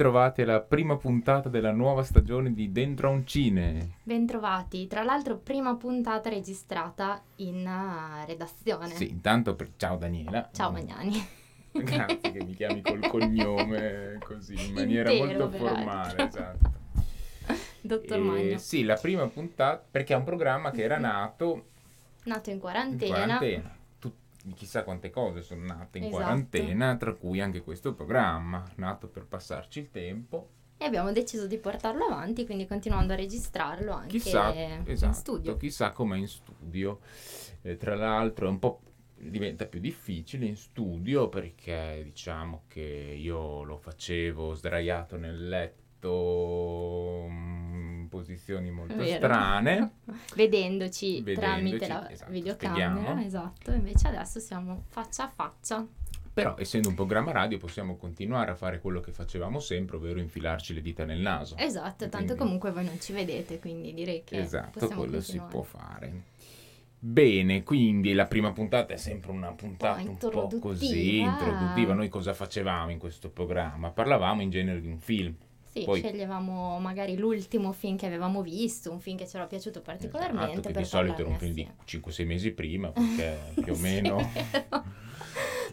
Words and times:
bentrovati 0.00 0.40
alla 0.40 0.60
prima 0.62 0.96
puntata 0.96 1.50
della 1.50 1.72
nuova 1.72 2.02
stagione 2.02 2.54
di 2.54 2.72
Dentro 2.72 3.08
a 3.08 3.10
un 3.10 3.26
Cine. 3.26 3.96
Bentrovati, 4.02 4.86
tra 4.86 5.02
l'altro 5.02 5.36
prima 5.36 5.76
puntata 5.76 6.30
registrata 6.30 7.22
in 7.36 7.66
uh, 7.66 8.24
redazione. 8.24 8.94
Sì, 8.94 9.10
intanto 9.10 9.54
per... 9.54 9.72
ciao 9.76 9.98
Daniela. 9.98 10.48
Ciao 10.54 10.72
Magnani. 10.72 11.22
Grazie 11.72 12.32
che 12.32 12.42
mi 12.42 12.54
chiami 12.54 12.80
col 12.80 13.06
cognome 13.08 14.18
così, 14.24 14.54
in 14.68 14.72
maniera 14.72 15.12
Intero, 15.12 15.38
molto 15.38 15.58
formale, 15.58 16.16
esatto. 16.24 16.72
Dottor 17.82 18.16
E 18.16 18.20
Magno, 18.22 18.56
sì, 18.58 18.84
la 18.84 18.96
prima 18.96 19.26
puntata, 19.26 19.84
perché 19.90 20.14
è 20.14 20.16
un 20.16 20.24
programma 20.24 20.70
che 20.70 20.82
era 20.82 20.96
nato 20.96 21.64
nato 22.24 22.48
in 22.48 22.56
in 22.56 22.60
quarantena. 22.60 23.78
Tu- 24.42 24.54
chissà 24.54 24.84
quante 24.84 25.10
cose 25.10 25.42
sono 25.42 25.64
nate 25.64 25.98
in 25.98 26.04
Esatto. 26.04 26.22
quarantena, 26.22 26.96
tra 26.96 27.12
cui 27.14 27.40
anche 27.40 27.60
questo 27.62 27.92
programma, 27.94 28.64
nato 28.76 29.08
per 29.08 29.26
passarci 29.26 29.80
il 29.80 29.90
tempo. 29.90 30.48
E 30.78 30.84
abbiamo 30.86 31.12
deciso 31.12 31.46
di 31.46 31.58
portarlo 31.58 32.06
avanti, 32.06 32.46
quindi 32.46 32.66
continuando 32.66 33.12
a 33.12 33.16
registrarlo 33.16 33.92
anche 33.92 34.18
Chissà, 34.18 34.52
in 34.54 34.82
esatto, 34.86 35.12
studio. 35.12 35.56
chissà 35.58 35.90
com'è 35.92 36.16
in 36.16 36.26
studio. 36.26 37.00
Eh, 37.62 37.76
tra 37.76 37.94
l'altro 37.94 38.46
è 38.46 38.48
un 38.48 38.58
po' 38.58 38.80
diventa 39.22 39.66
più 39.66 39.80
difficile 39.80 40.46
in 40.46 40.56
studio 40.56 41.28
perché 41.28 42.00
diciamo 42.02 42.62
che 42.68 42.80
io 42.80 43.62
lo 43.64 43.76
facevo 43.76 44.54
sdraiato 44.54 45.18
nel 45.18 45.46
letto 45.46 47.26
in 48.10 48.18
posizioni 48.18 48.70
molto 48.70 48.96
Vero. 48.96 49.16
strane. 49.16 49.90
Vedendoci, 50.34 51.22
Vedendoci, 51.22 51.34
tramite 51.34 51.86
la 51.88 52.10
esatto, 52.10 52.30
videocamera, 52.32 52.90
spieghiamo. 52.90 53.22
esatto, 53.24 53.72
invece 53.72 54.08
adesso 54.08 54.40
siamo 54.40 54.82
faccia 54.88 55.24
a 55.24 55.28
faccia. 55.28 55.86
Però 56.32 56.56
essendo 56.58 56.88
un 56.88 56.94
programma 56.94 57.32
radio 57.32 57.58
possiamo 57.58 57.96
continuare 57.96 58.52
a 58.52 58.54
fare 58.54 58.80
quello 58.80 59.00
che 59.00 59.12
facevamo 59.12 59.58
sempre, 59.58 59.96
ovvero 59.96 60.20
infilarci 60.20 60.74
le 60.74 60.80
dita 60.80 61.04
nel 61.04 61.18
naso. 61.20 61.56
Esatto, 61.56 62.08
tanto 62.08 62.18
Quindi- 62.18 62.36
comunque 62.36 62.70
voi 62.72 62.84
non 62.84 63.00
ci 63.00 63.12
vedete, 63.12 63.58
quindi 63.58 63.92
direi 63.94 64.22
che 64.24 64.38
Esatto, 64.38 64.86
quello 64.88 65.20
si 65.20 65.40
può 65.48 65.62
fare. 65.62 66.22
Bene, 67.02 67.62
quindi 67.62 68.12
la 68.12 68.26
prima 68.26 68.52
puntata 68.52 68.92
è 68.92 68.96
sempre 68.98 69.30
una 69.30 69.52
puntata 69.52 70.02
un 70.02 70.18
po' 70.18 70.48
così 70.60 71.20
introduttiva. 71.20 71.94
Noi 71.94 72.08
cosa 72.08 72.34
facevamo 72.34 72.90
in 72.90 72.98
questo 72.98 73.30
programma? 73.30 73.90
Parlavamo 73.90 74.42
in 74.42 74.50
genere 74.50 74.80
di 74.82 74.86
un 74.86 74.98
film. 74.98 75.34
Sì, 75.72 75.84
Poi- 75.84 76.00
sceglievamo 76.00 76.78
magari 76.80 77.16
l'ultimo 77.16 77.70
film 77.72 77.96
che 77.96 78.06
avevamo 78.06 78.42
visto, 78.42 78.90
un 78.90 78.98
film 79.00 79.16
che 79.16 79.28
ci 79.28 79.36
era 79.36 79.46
piaciuto 79.46 79.80
particolarmente. 79.80 80.50
Esatto, 80.58 80.68
che 80.72 80.78
di 80.78 80.84
solito 80.84 81.20
era 81.20 81.28
un 81.30 81.38
film 81.38 81.52
di 81.52 81.68
assieme. 81.84 82.04
5-6 82.06 82.26
mesi 82.26 82.50
prima, 82.50 82.88
perché 82.92 83.60
più 83.62 83.72
o 83.72 83.76
meno... 83.76 84.18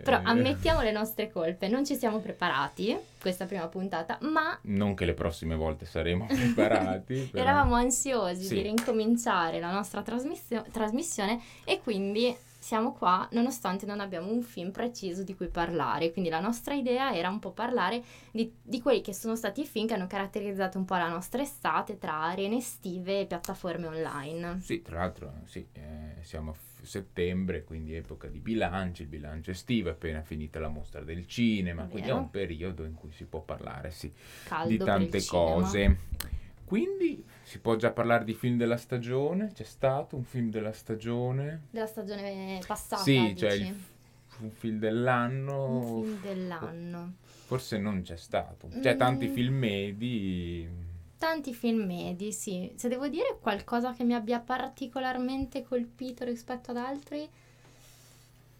Però 0.03 0.18
eh, 0.19 0.22
ammettiamo 0.24 0.81
le 0.81 0.91
nostre 0.91 1.30
colpe, 1.30 1.68
non 1.68 1.84
ci 1.84 1.96
siamo 1.96 2.19
preparati 2.19 2.96
questa 3.19 3.46
prima 3.46 3.68
puntata, 3.68 4.18
ma 4.22 4.58
Non 4.63 4.94
che 4.94 5.03
le 5.06 5.13
prossime 5.13 5.56
volte 5.56 5.85
saremo 5.85 6.28
preparati. 6.31 7.28
però- 7.31 7.44
eravamo 7.44 7.74
ansiosi 7.75 8.44
Sì. 8.44 8.53
di 8.56 8.62
rincominciare 8.62 9.59
la 9.59 9.72
nostra 9.72 10.03
trasmissio- 10.03 10.64
trasmissione 10.72 11.41
e 11.66 11.81
quindi 11.81 12.34
siamo 12.67 12.91
qua 12.91 13.25
nonostante 13.31 13.85
non 13.85 14.01
abbiamo 14.01 14.29
un 14.29 14.41
film 14.41 14.72
preciso 14.72 15.23
di 15.23 15.33
cui 15.38 15.47
parlare. 15.47 16.11
Quindi 16.11 16.29
la 16.29 16.41
nostra 16.41 16.73
idea 16.73 17.16
era 17.16 17.29
un 17.29 17.39
po' 17.39 17.51
parlare 17.51 18.03
di, 18.29 18.53
di 18.61 18.81
quelli 18.81 19.00
che 19.00 19.13
sono 19.13 19.38
stati 19.38 19.61
i 19.61 19.66
film 19.66 19.88
che 19.88 19.94
hanno 19.94 20.07
caratterizzato 20.07 20.78
un 20.78 20.83
po' 20.83 20.95
la 20.95 21.07
nostra 21.07 21.41
estate 21.41 21.97
tra 21.97 22.23
arene 22.23 22.57
estive 22.57 23.22
e 23.22 23.25
piattaforme 23.25 23.88
online. 23.88 24.59
Sì, 24.59 24.81
tra 24.81 24.97
l'altro 24.97 25.31
sì, 25.45 25.66
eh, 25.72 26.22
siamo 26.23 26.51
a 26.51 26.53
f- 26.53 26.83
settembre, 26.83 27.63
quindi 27.63 27.95
epoca 27.95 28.28
di 28.28 28.39
bilanci, 28.39 29.03
il 29.03 29.07
bilancio 29.07 29.51
estivo, 29.51 29.88
è 29.88 29.94
appena 29.94 30.22
finita 30.22 30.59
la 30.59 30.67
mostra 30.67 31.01
del 31.03 31.25
cinema, 31.25 31.85
È 31.85 31.88
quindi 31.88 32.09
è 32.09 32.11
vero. 32.11 32.23
un 32.23 32.29
periodo 32.29 32.84
in 32.84 32.95
cui 32.95 33.13
si 33.13 33.23
può 33.23 33.39
parlare, 33.39 33.91
sì. 33.91 34.11
Di 34.67 34.78
tante 34.78 35.17
il 35.17 35.23
cinema. 35.23 35.55
Quindi 36.67 37.23
si 37.44 37.59
può 37.59 37.78
già 37.78 37.91
parlare 37.91 38.25
di 38.25 38.33
film 38.33 38.57
della 38.57 38.75
stagione? 38.75 39.51
C'è 39.53 39.63
stato 39.63 40.17
un 40.17 40.25
film 40.25 40.50
della 40.50 40.73
stagione? 40.73 41.67
Della 41.69 41.85
stagione 41.88 42.59
passata, 42.67 43.01
sì, 43.01 43.33
cioè 43.38 43.51
dici? 43.57 43.67
il- 43.69 43.75
un 44.41 44.51
film 44.51 44.78
dell'anno? 44.78 45.78
Un 45.78 46.03
film 46.03 46.19
dell'anno. 46.22 47.13
Forse 47.23 47.78
non 47.78 48.01
c'è 48.01 48.17
stato. 48.17 48.67
C'è 48.81 48.97
tanti 48.97 49.28
Mm. 49.29 49.33
film 49.33 49.55
medi. 49.55 50.69
Tanti 51.17 51.53
film 51.53 51.85
medi, 51.85 52.33
sì. 52.33 52.69
Se 52.75 52.89
devo 52.89 53.07
dire 53.07 53.38
qualcosa 53.39 53.94
che 53.94 54.03
mi 54.03 54.13
abbia 54.13 54.39
particolarmente 54.41 55.63
colpito 55.63 56.25
rispetto 56.25 56.72
ad 56.72 56.78
altri, 56.78 57.28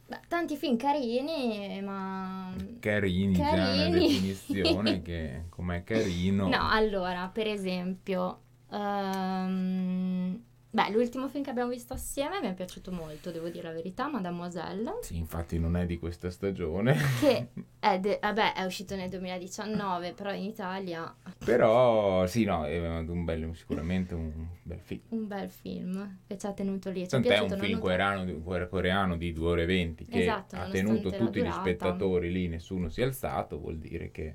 beh, 0.07 0.19
tanti 0.28 0.56
film 0.57 0.78
carini, 0.78 1.81
ma... 1.81 2.53
Carini, 2.79 3.34
già 3.34 3.51
una 3.53 3.66
Carini. 3.66 3.91
definizione 3.91 5.01
che 5.03 5.44
com'è 5.50 5.84
carino. 5.84 6.47
No, 6.47 6.69
allora, 6.69 7.28
per 7.29 7.47
esempio, 7.47 8.41
ehm, 8.72 10.41
beh, 10.70 10.90
l'ultimo 10.92 11.28
film 11.28 11.44
che 11.44 11.50
abbiamo 11.50 11.70
visto 11.72 11.94
assieme 11.94 12.40
mi 12.42 12.48
è 12.48 12.54
piaciuto 12.54 12.92
molto, 12.92 13.32
devo 13.32 13.50
dire 13.50 13.68
la 13.70 13.74
verità, 13.74 14.08
Mademoiselle, 14.10 15.00
Sì, 15.02 15.18
infatti 15.18 15.58
non 15.60 15.76
è 15.76 15.86
di 15.86 15.98
questa 15.98 16.30
stagione. 16.30 16.96
che 17.20 17.48
è, 17.80 18.00
de- 18.00 18.20
vabbè, 18.22 18.54
è 18.54 18.64
uscito 18.66 18.96
nel 18.96 19.10
2019, 19.10 20.14
però 20.14 20.32
in 20.34 20.44
Italia 20.44 21.14
Però 21.44 22.26
sì, 22.28 22.44
no, 22.44 22.66
è 22.66 22.78
un 23.00 23.24
bel, 23.24 23.56
sicuramente 23.56 24.14
un 24.14 24.46
bel 24.64 24.80
film. 24.80 25.02
un 25.10 25.28
bel 25.28 25.50
film 25.50 26.18
che 26.28 26.38
ci 26.38 26.46
ha 26.46 26.54
tenuto 26.54 26.90
lì. 26.90 27.00
Ci 27.00 27.06
è 27.06 27.10
Tant'è 27.10 27.28
piaciuto, 27.30 27.54
un 27.54 27.60
film 27.60 27.80
coreano, 27.80 28.26
di- 28.26 28.42
coreano 28.70 29.18
di 29.18 29.34
2 29.34 29.50
ore 29.50 29.64
e 29.64 29.66
20 29.66 30.06
che 30.06 30.22
Esatto, 30.22 30.56
ha 30.56 30.68
tenuto 30.68 31.10
tutti 31.12 31.42
gli 31.42 31.52
spettatori 31.52 32.32
lì, 32.32 32.48
nessuno 32.48 32.90
si 32.90 33.02
è 33.02 33.04
alzato, 33.06 33.60
vuol 33.60 33.78
dire 33.78 34.12
che, 34.12 34.34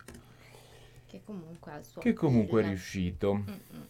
Che 1.06 1.20
comunque 1.25 1.72
suo 1.82 2.00
che 2.00 2.12
comunque 2.14 2.62
è 2.62 2.66
riuscito. 2.69 3.34
Mm-mm. 3.34 3.87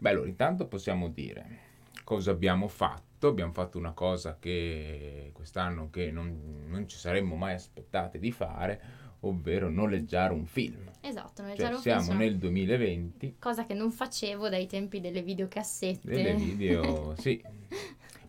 Beh, 0.00 0.08
allora 0.08 0.28
intanto 0.28 0.66
possiamo 0.66 1.08
dire 1.08 1.68
cosa 2.04 2.30
abbiamo 2.30 2.68
fatto. 2.68 3.28
Abbiamo 3.28 3.52
fatto 3.52 3.76
una 3.76 3.92
cosa 3.92 4.38
che 4.40 5.30
quest'anno 5.34 5.90
che 5.90 6.10
non, 6.10 6.64
non 6.66 6.88
ci 6.88 6.96
saremmo 6.96 7.36
mai 7.36 7.52
aspettate 7.52 8.18
di 8.18 8.32
fare, 8.32 8.80
ovvero 9.20 9.68
noleggiare 9.68 10.32
un 10.32 10.46
film. 10.46 10.90
Esatto, 11.02 11.42
nel 11.42 11.54
Cioè 11.54 11.66
Giallo 11.66 11.78
siamo 11.78 12.02
Film 12.02 12.16
nel 12.16 12.38
2020, 12.38 13.36
cosa 13.38 13.66
che 13.66 13.74
non 13.74 13.92
facevo 13.92 14.48
dai 14.48 14.66
tempi 14.66 15.00
delle 15.00 15.20
videocassette. 15.20 16.08
delle 16.08 16.34
video, 16.34 17.14
sì. 17.20 17.44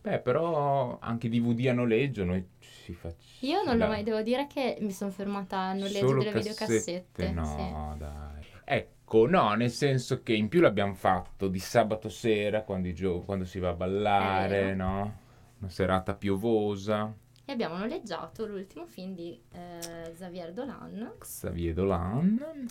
Beh, 0.01 0.19
però 0.19 0.97
anche 0.99 1.29
DVD 1.29 1.67
a 1.67 1.73
noleggio 1.73 2.25
noi 2.25 2.45
si 2.59 2.91
facciamo. 2.91 3.21
Io 3.39 3.63
non 3.63 3.77
l'ho 3.77 3.87
mai, 3.87 4.03
devo 4.03 4.21
dire 4.21 4.45
che 4.45 4.77
mi 4.81 4.91
sono 4.91 5.11
fermata 5.11 5.57
a 5.57 5.73
noleggio 5.73 6.07
Solo 6.07 6.23
delle 6.23 6.37
videocassette. 6.37 7.27
sì. 7.27 7.31
No, 7.31 7.95
dai. 7.97 8.40
Ecco, 8.73 9.27
no, 9.27 9.53
nel 9.55 9.69
senso 9.69 10.23
che 10.23 10.33
in 10.33 10.47
più 10.47 10.61
l'abbiamo 10.61 10.93
fatto 10.93 11.49
di 11.49 11.59
sabato 11.59 12.07
sera 12.07 12.63
quando, 12.63 12.89
gio- 12.93 13.19
quando 13.19 13.43
si 13.43 13.59
va 13.59 13.71
a 13.71 13.73
ballare, 13.73 14.73
no? 14.73 15.17
Una 15.59 15.69
serata 15.69 16.15
piovosa. 16.15 17.13
E 17.43 17.51
abbiamo 17.51 17.75
noleggiato 17.75 18.45
l'ultimo 18.45 18.85
film 18.85 19.13
di 19.13 19.37
eh, 19.51 20.13
Xavier 20.13 20.53
Dolan. 20.53 21.15
Xavier 21.19 21.73
Dolan. 21.73 22.65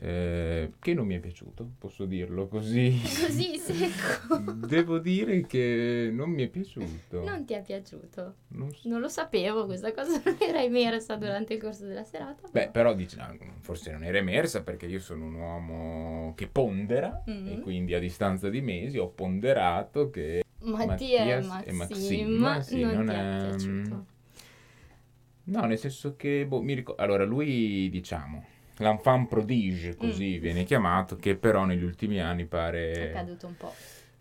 Eh, 0.00 0.72
che 0.78 0.94
non 0.94 1.06
mi 1.06 1.16
è 1.16 1.18
piaciuto, 1.18 1.68
posso 1.78 2.04
dirlo 2.04 2.46
così. 2.46 2.90
Così 3.02 3.58
secco. 3.58 4.38
Devo 4.52 4.98
dire 4.98 5.44
che 5.46 6.08
non 6.12 6.30
mi 6.30 6.44
è 6.44 6.48
piaciuto. 6.48 7.24
Non 7.24 7.44
ti 7.44 7.54
è 7.54 7.62
piaciuto? 7.62 8.34
Non 8.48 8.72
so- 8.72 8.88
Non 8.88 9.00
lo 9.00 9.08
sapevo, 9.08 9.66
questa 9.66 9.92
cosa 9.92 10.20
non 10.24 10.36
era 10.40 10.62
emersa 10.62 11.16
durante 11.16 11.54
il 11.54 11.60
corso 11.60 11.84
della 11.86 12.04
serata. 12.04 12.48
Beh, 12.52 12.68
però 12.70 12.94
dici, 12.94 13.16
no, 13.16 13.36
forse 13.60 13.90
non 13.90 14.04
era 14.04 14.18
emersa 14.18 14.62
perché 14.62 14.86
io 14.86 15.00
sono 15.00 15.24
un 15.24 15.34
uomo 15.34 16.32
che 16.36 16.46
pondera 16.46 17.22
Mm. 17.28 17.48
e 17.48 17.58
quindi 17.60 17.94
a 17.94 17.98
distanza 17.98 18.48
di 18.48 18.60
mesi 18.60 18.98
ho 18.98 19.08
ponderato 19.08 20.10
che 20.10 20.44
Mattia 20.60 21.22
e 21.38 21.40
Mattias 21.42 21.66
e 21.66 21.72
Maxim, 21.72 22.28
Maxim, 22.30 22.76
sì, 22.76 22.80
non, 22.82 23.04
non 23.04 23.06
ti 23.06 23.12
è 23.12 23.48
piaciuto. 23.48 24.06
No, 25.44 25.60
nel 25.64 25.78
senso 25.78 26.14
che, 26.16 26.44
boh, 26.46 26.60
mi 26.60 26.74
ricor- 26.74 27.00
allora 27.00 27.24
lui, 27.24 27.88
diciamo, 27.90 28.44
l'enfant 28.78 29.28
prodige, 29.28 29.94
così 29.96 30.36
Mm. 30.38 30.40
viene 30.40 30.64
chiamato, 30.64 31.16
che 31.16 31.36
però 31.36 31.64
negli 31.64 31.82
ultimi 31.84 32.20
anni 32.20 32.46
pare 32.46 33.10
È 33.10 33.12
caduto 33.12 33.46
un 33.46 33.56
po'. 33.56 33.74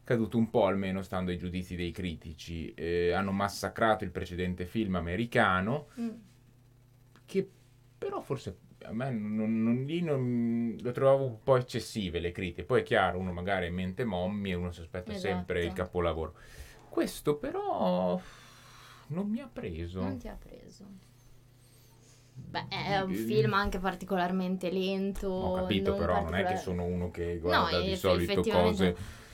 caduto 0.03 0.37
un 0.37 0.49
po', 0.49 0.65
almeno 0.65 1.01
stando 1.01 1.31
ai 1.31 1.37
giudizi 1.37 1.75
dei 1.75 1.91
critici. 1.91 2.73
Eh, 2.73 3.11
hanno 3.11 3.31
massacrato 3.31 4.03
il 4.03 4.11
precedente 4.11 4.65
film 4.65 4.95
americano, 4.95 5.87
Mm. 5.99 6.09
che 7.25 7.49
però 7.97 8.21
forse 8.21 8.57
a 8.83 8.93
me 8.93 9.09
non, 9.11 9.63
non- 9.63 9.83
lì 9.85 10.01
non- 10.01 10.77
lo 10.79 10.91
trovavo 10.91 11.25
un 11.25 11.43
po' 11.43 11.57
eccessive 11.57 12.19
le 12.19 12.31
critiche. 12.31 12.63
Poi 12.63 12.81
è 12.81 12.83
chiaro, 12.83 13.17
uno 13.19 13.33
magari 13.33 13.65
ha 13.65 13.69
in 13.69 13.73
mente 13.75 14.05
Mommy 14.05 14.51
e 14.51 14.53
uno 14.53 14.71
si 14.71 14.81
aspetta 14.81 15.13
sempre 15.15 15.59
il 15.59 15.65
Esatto. 15.65 15.81
capolavoro. 15.81 16.35
Questo 16.89 17.35
però 17.37 18.19
non 19.07 19.29
mi 19.29 19.39
ha 19.41 19.49
preso. 19.51 20.01
Non 20.01 20.17
ti 20.17 20.27
ha 20.27 20.37
preso. 20.39 20.85
Beh, 22.49 22.67
è 22.69 22.99
un 23.01 23.13
film 23.13 23.53
anche 23.53 23.77
particolarmente 23.79 24.69
lento. 24.71 25.27
Ho 25.27 25.53
capito, 25.53 25.89
non 25.91 25.99
però 25.99 26.13
non 26.21 26.23
è 26.23 26.37
che 26.37 26.43
particolar- 26.43 26.61
sono 26.63 26.83
uno 26.85 27.11
che 27.11 27.37
guarda 27.39 27.77
No, 27.77 27.83
di 27.83 27.91
eff- 27.91 27.99
solito 27.99 28.31
effettivamente- 28.31 28.93
cose 28.93 29.25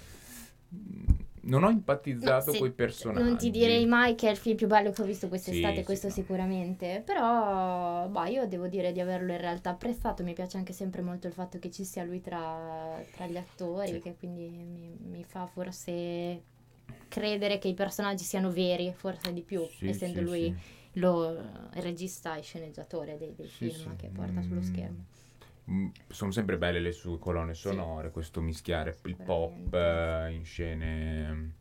non 1.46 1.64
ho 1.64 1.70
empatizzato 1.70 2.52
No, 2.54 2.58
con 2.58 2.68
i 2.68 2.72
personaggi. 2.72 3.24
Non 3.28 3.38
ti 3.38 3.52
direi 3.52 3.86
mai 3.86 4.16
che 4.16 4.28
è 4.30 4.32
il 4.32 4.38
film 4.38 4.56
più 4.56 4.66
bello 4.68 4.92
che 4.92 5.02
ho 5.02 5.06
visto 5.06 5.28
quest'estate, 5.28 5.74
Sì, 5.74 5.80
sì, 5.80 5.86
questo 5.86 6.08
no. 6.08 6.14
sicuramente. 6.14 7.04
Però, 7.06 8.08
bah, 8.08 8.28
io 8.28 8.48
devo 8.48 8.68
dire 8.68 8.94
di 8.94 9.02
averlo 9.02 9.34
in 9.34 9.40
realtà 9.40 9.72
apprezzato. 9.72 10.24
Mi 10.24 10.32
piace 10.34 10.56
anche 10.58 10.72
sempre 10.72 11.02
molto 11.02 11.28
il 11.28 11.34
fatto 11.34 11.60
che 11.60 11.70
ci 11.70 11.84
sia 11.84 12.04
lui 12.06 12.22
tra, 12.22 12.98
tra 13.14 13.28
gli 13.28 13.36
attori, 13.36 13.92
Sì. 13.92 14.00
che 14.00 14.16
quindi 14.18 14.48
mi, 14.48 14.96
mi 15.02 15.24
fa 15.26 15.46
forse 15.46 16.44
credere 17.10 17.60
che 17.60 17.68
i 17.68 17.74
personaggi 17.74 18.24
siano 18.24 18.50
veri, 18.50 18.94
forse 18.96 19.34
di 19.34 19.42
più, 19.42 19.68
Sì, 19.68 19.90
essendo 19.90 20.20
sì, 20.20 20.24
lui 20.26 20.42
sì. 20.44 20.56
Lo, 20.94 21.30
il 21.76 21.82
regista 21.82 22.36
e 22.36 22.42
sceneggiatore 22.42 23.18
dei, 23.18 23.34
dei 23.36 23.48
Sì, 23.48 23.70
film 23.70 23.92
sì. 23.92 23.96
che 23.98 24.08
porta 24.10 24.42
sullo 24.42 24.60
Mm. 24.60 24.64
schermo. 24.64 25.06
Mm, 25.72 25.88
Sono 26.10 26.32
sempre 26.32 26.58
belle 26.58 26.80
le 26.80 26.92
sue 26.92 27.18
colonne 27.20 27.54
sonore, 27.54 28.12
questo 28.12 28.42
mischiare 28.42 28.98
il 29.06 29.16
pop 29.16 29.74
eh, 29.74 30.32
in 30.34 30.44
scene. 30.44 31.54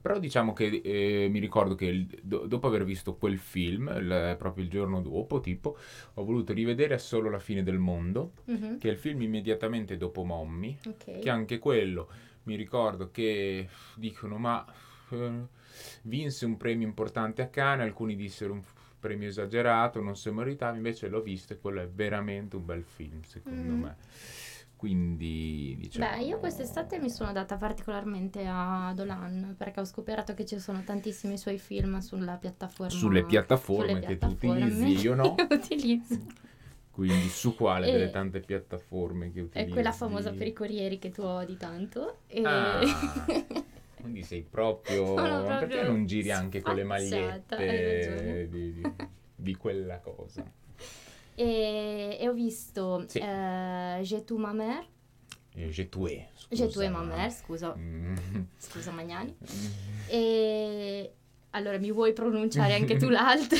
Però 0.00 0.18
diciamo 0.18 0.52
che 0.52 0.82
eh, 0.84 1.28
mi 1.30 1.38
ricordo 1.38 1.74
che 1.74 1.86
il- 1.86 2.18
do- 2.22 2.46
dopo 2.46 2.66
aver 2.66 2.84
visto 2.84 3.14
quel 3.14 3.38
film, 3.38 3.88
il- 3.96 4.34
proprio 4.38 4.64
il 4.64 4.70
giorno 4.70 5.00
dopo, 5.00 5.40
tipo, 5.40 5.78
ho 6.14 6.24
voluto 6.24 6.52
rivedere 6.52 6.98
solo 6.98 7.30
La 7.30 7.38
fine 7.38 7.62
del 7.62 7.78
mondo, 7.78 8.32
Mhm, 8.46 8.78
che 8.78 8.88
è 8.88 8.92
il 8.92 8.98
film 8.98 9.22
immediatamente 9.22 9.96
dopo 9.96 10.24
Mommy, 10.24 10.76
Ok. 10.86 11.20
che 11.20 11.30
anche 11.30 11.58
quello 11.58 12.08
mi 12.42 12.56
ricordo 12.56 13.10
che 13.10 13.68
dicono 13.94 14.36
ma 14.36 14.62
eh, 15.10 15.32
vinse 16.02 16.44
un 16.44 16.56
premio 16.58 16.86
importante 16.86 17.40
a 17.40 17.46
Cannes, 17.48 17.86
alcuni 17.86 18.14
dissero 18.16 18.52
un 18.52 18.62
premio 19.04 19.28
esagerato, 19.28 20.00
non 20.00 20.16
si 20.16 20.30
meritava, 20.30 20.74
invece 20.76 21.08
l'ho 21.08 21.20
visto 21.20 21.52
e 21.52 21.58
quello 21.58 21.82
è 21.82 21.88
veramente 21.88 22.56
un 22.56 22.64
bel 22.64 22.82
film 22.84 23.20
secondo 23.22 23.72
Mhm. 23.74 23.80
me. 23.80 23.96
Quindi 24.76 25.76
diciamo... 25.78 26.06
Beh, 26.16 26.22
io 26.24 26.38
quest'estate 26.38 26.98
mi 26.98 27.10
sono 27.10 27.32
data 27.32 27.56
particolarmente 27.56 28.44
a 28.48 28.92
Dolan 28.94 29.54
perché 29.58 29.80
ho 29.80 29.84
scoperto 29.84 30.32
che 30.34 30.44
ci 30.46 30.58
sono 30.58 30.82
tantissimi 30.84 31.36
suoi 31.38 31.58
film 31.58 31.98
sulla 31.98 32.36
piattaforma. 32.36 32.90
Sulle 32.92 33.24
piattaforme 33.24 33.86
sulle 33.94 34.00
che 34.00 34.18
tu 34.18 34.34
piattaforme 34.36 34.64
utilizzi, 34.66 35.04
io 35.04 35.14
no. 35.14 35.34
che 35.36 35.46
utilizzo. 35.50 36.18
Quindi 36.90 37.28
su 37.28 37.54
quale 37.54 37.88
E- 37.88 37.92
delle 37.92 38.10
tante 38.10 38.40
piattaforme 38.40 39.32
che 39.32 39.40
È 39.40 39.42
utilizzi? 39.42 39.70
quella 39.70 39.92
famosa 39.92 40.32
per 40.32 40.46
i 40.46 40.52
corrieri 40.52 40.98
che 40.98 41.10
tu 41.10 41.22
odi 41.22 41.56
tanto. 41.56 42.18
E... 42.26 42.42
Ah, 42.44 42.80
quindi 44.04 44.22
sei 44.22 44.42
proprio... 44.42 45.06
Sono 45.16 45.44
Perché 45.46 45.66
proprio 45.66 45.82
non 45.90 46.04
giri 46.06 46.30
anche 46.30 46.60
con 46.60 46.74
le 46.74 46.84
magliette 46.84 48.48
di, 48.50 48.72
di- 48.74 48.92
di 49.34 49.54
quella 49.56 49.98
cosa? 50.00 50.44
e, 51.34 52.16
e 52.20 52.28
ho 52.28 52.32
visto 52.32 53.04
Sì. 53.08 53.18
eh, 53.18 53.98
Je 54.02 54.24
tu 54.24 54.36
ma 54.36 54.52
mère, 54.52 54.86
Eh, 55.56 55.68
Je 55.70 55.88
tue, 55.88 56.28
scusa. 56.34 56.66
Je 56.66 56.88
ma 56.88 57.02
mère, 57.02 57.30
scusa, 57.30 57.74
Mm. 57.76 58.14
scusa 58.58 58.90
Magnani. 58.92 59.34
E 60.08 61.12
allora 61.50 61.78
mi 61.78 61.90
vuoi 61.90 62.12
pronunciare 62.12 62.74
anche 62.74 62.96
tu 62.96 63.08
l'altro? 63.08 63.58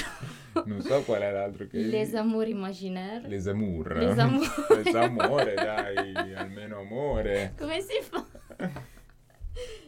Non 0.66 0.80
so 0.82 1.02
qual 1.02 1.22
è 1.22 1.32
l'altro 1.32 1.66
che... 1.66 1.78
Les 1.78 2.14
amours 2.14 2.48
imaginaires. 2.48 3.26
Les 3.28 3.46
amours. 3.48 3.92
Les 3.98 4.16
amours. 4.18 4.68
Les 4.84 4.94
amore, 4.94 5.54
dai, 5.54 6.14
almeno 6.34 6.78
amore. 6.78 7.54
Come 7.58 7.80
si 7.80 8.00
fa? 8.02 8.24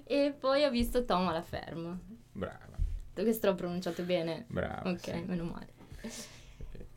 E 0.07 0.35
poi 0.39 0.65
ho 0.65 0.71
visto 0.71 1.05
Tom 1.05 1.27
alla 1.29 1.43
ferma. 1.43 1.99
Brava, 2.33 2.77
Questo 3.13 3.49
l'ho 3.49 3.55
pronunciato 3.55 4.03
bene. 4.03 4.45
brava. 4.49 4.91
Ok, 4.91 5.01
sì. 5.01 5.23
meno 5.27 5.45
male. 5.45 5.75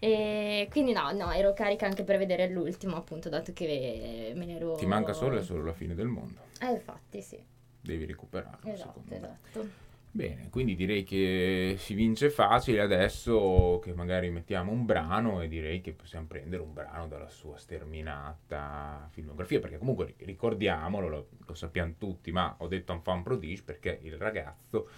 E 0.01 0.67
quindi 0.71 0.94
no, 0.94 1.11
no, 1.11 1.31
ero 1.31 1.53
carica 1.53 1.85
anche 1.85 2.03
per 2.03 2.17
vedere 2.17 2.47
l'ultimo, 2.50 2.95
appunto, 2.95 3.27
dato 3.27 3.51
che 3.51 4.31
me 4.35 4.45
ne 4.45 4.56
ero... 4.56 4.75
Ti 4.75 4.85
manca 4.85 5.11
solo 5.13 5.38
e 5.38 5.41
solo 5.41 5.63
la 5.63 5.73
fine 5.73 5.94
del 5.94 6.07
mondo. 6.07 6.39
Eh, 6.61 6.71
infatti, 6.71 7.21
sì. 7.21 7.44
Devi 7.81 8.06
recuperarlo, 8.06 8.71
Esatto, 8.71 9.01
secondo 9.03 9.27
me. 9.27 9.69
Esatto. 10.11 10.17
Bene, 10.17 10.50
quindi 10.50 10.75
direi 10.75 11.03
che 11.03 11.75
si 11.77 11.94
vince 11.94 12.29
facile 12.29 12.81
adesso 12.81 13.79
che 13.83 13.94
magari 13.94 14.29
mettiamo 14.31 14.71
un 14.71 14.85
brano 14.85 15.41
e 15.41 15.47
direi 15.47 15.81
che 15.81 15.94
possiamo 15.94 16.25
prendere 16.25 16.61
un 16.63 16.73
brano 16.73 17.07
dalla 17.07 17.29
sua 17.29 17.57
sterminata 17.57 19.07
filmografia, 19.11 19.59
perché 19.59 19.77
comunque 19.77 20.15
ricordiamolo, 20.17 21.07
lo, 21.07 21.27
lo 21.45 21.53
sappiamo 21.53 21.94
tutti, 21.97 22.31
ma 22.31 22.56
ho 22.59 22.67
detto 22.67 22.91
un 22.94 23.01
fan 23.01 23.21
prodige 23.23 23.61
perché 23.63 24.00
il 24.01 24.17
ragazzo 24.17 24.89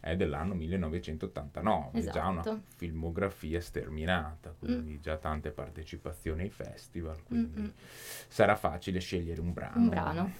è 0.00 0.14
dell'anno 0.14 0.54
1989, 0.54 2.00
già 2.10 2.26
una 2.28 2.40
Esatto. 2.40 2.62
filmografia 2.76 3.60
sterminata, 3.60 4.54
quindi 4.56 5.00
già 5.00 5.16
tante 5.16 5.50
partecipazioni 5.50 6.42
ai 6.42 6.50
festival, 6.50 7.22
quindi 7.24 7.60
Mm-mm. 7.60 7.72
sarà 8.28 8.54
facile 8.56 9.00
scegliere 9.00 9.40
un 9.40 9.52
brano. 9.52 9.78
Un 9.78 9.88
brano. 9.88 10.32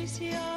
Noi 0.00 0.49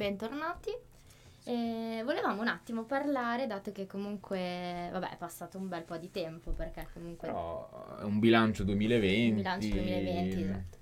Bentornati. 0.00 0.70
E 1.44 2.00
volevamo 2.06 2.40
un 2.40 2.48
attimo 2.48 2.84
parlare, 2.84 3.46
dato 3.46 3.70
che 3.70 3.86
comunque, 3.86 4.88
vabbè, 4.92 5.10
è 5.10 5.16
passato 5.18 5.58
un 5.58 5.68
bel 5.68 5.82
po' 5.82 5.98
di 5.98 6.10
tempo, 6.10 6.52
perché 6.52 6.88
comunque 6.94 7.28
Però 7.28 7.98
è 7.98 8.04
un 8.04 8.18
bilancio 8.18 8.64
2020. 8.64 9.28
il 9.28 9.34
bilancio 9.34 9.68
2020, 9.68 10.40
esatto. 10.40 10.78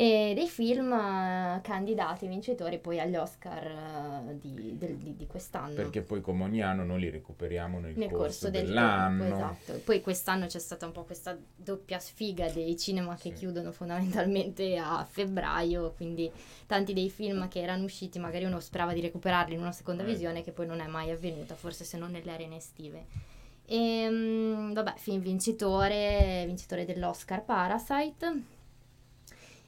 E 0.00 0.32
dei 0.34 0.48
film 0.48 0.90
eh, 0.94 1.60
candidati 1.62 2.26
vincitori 2.26 2.78
poi 2.78 2.98
agli 3.00 3.16
Oscar 3.16 3.66
eh, 4.30 4.38
di, 4.38 4.78
del- 4.78 4.96
di- 4.96 5.14
di 5.14 5.26
quest'anno. 5.26 5.74
Perché 5.74 6.00
poi 6.00 6.22
come 6.22 6.44
ogni 6.44 6.62
anno 6.62 6.84
noi 6.84 7.00
li 7.00 7.10
recuperiamo 7.10 7.78
nel, 7.80 7.92
nel 7.98 8.10
corso 8.10 8.48
del 8.48 8.64
dell'anno. 8.64 9.24
tempo, 9.24 9.36
esatto. 9.36 9.80
Poi 9.84 10.00
quest'anno 10.00 10.46
c'è 10.46 10.58
stata 10.58 10.86
un 10.86 10.92
po' 10.92 11.04
questa 11.04 11.36
doppia 11.54 11.98
sfiga 11.98 12.48
dei 12.48 12.78
cinema 12.78 13.14
che 13.16 13.28
Sì. 13.28 13.32
chiudono 13.34 13.72
fondamentalmente 13.72 14.78
a 14.78 15.04
febbraio, 15.06 15.92
quindi 15.94 16.30
tanti 16.66 16.94
dei 16.94 17.10
film 17.10 17.46
che 17.48 17.60
erano 17.60 17.84
usciti 17.84 18.18
magari 18.18 18.44
uno 18.46 18.58
sperava 18.58 18.94
di 18.94 19.02
recuperarli 19.02 19.52
in 19.52 19.60
una 19.60 19.72
seconda 19.72 20.02
Eh. 20.02 20.06
visione 20.06 20.42
che 20.42 20.52
poi 20.52 20.66
non 20.66 20.80
è 20.80 20.86
mai 20.86 21.10
avvenuta, 21.10 21.54
forse 21.54 21.84
se 21.84 21.98
non 21.98 22.10
nelle 22.12 22.32
arene 22.32 22.56
estive. 22.56 23.04
E 23.66 24.08
mm, 24.08 24.72
vabbè, 24.72 24.94
film 24.96 25.20
vincitore, 25.20 26.44
vincitore 26.46 26.86
dell'Oscar 26.86 27.44
Parasite. 27.44 28.58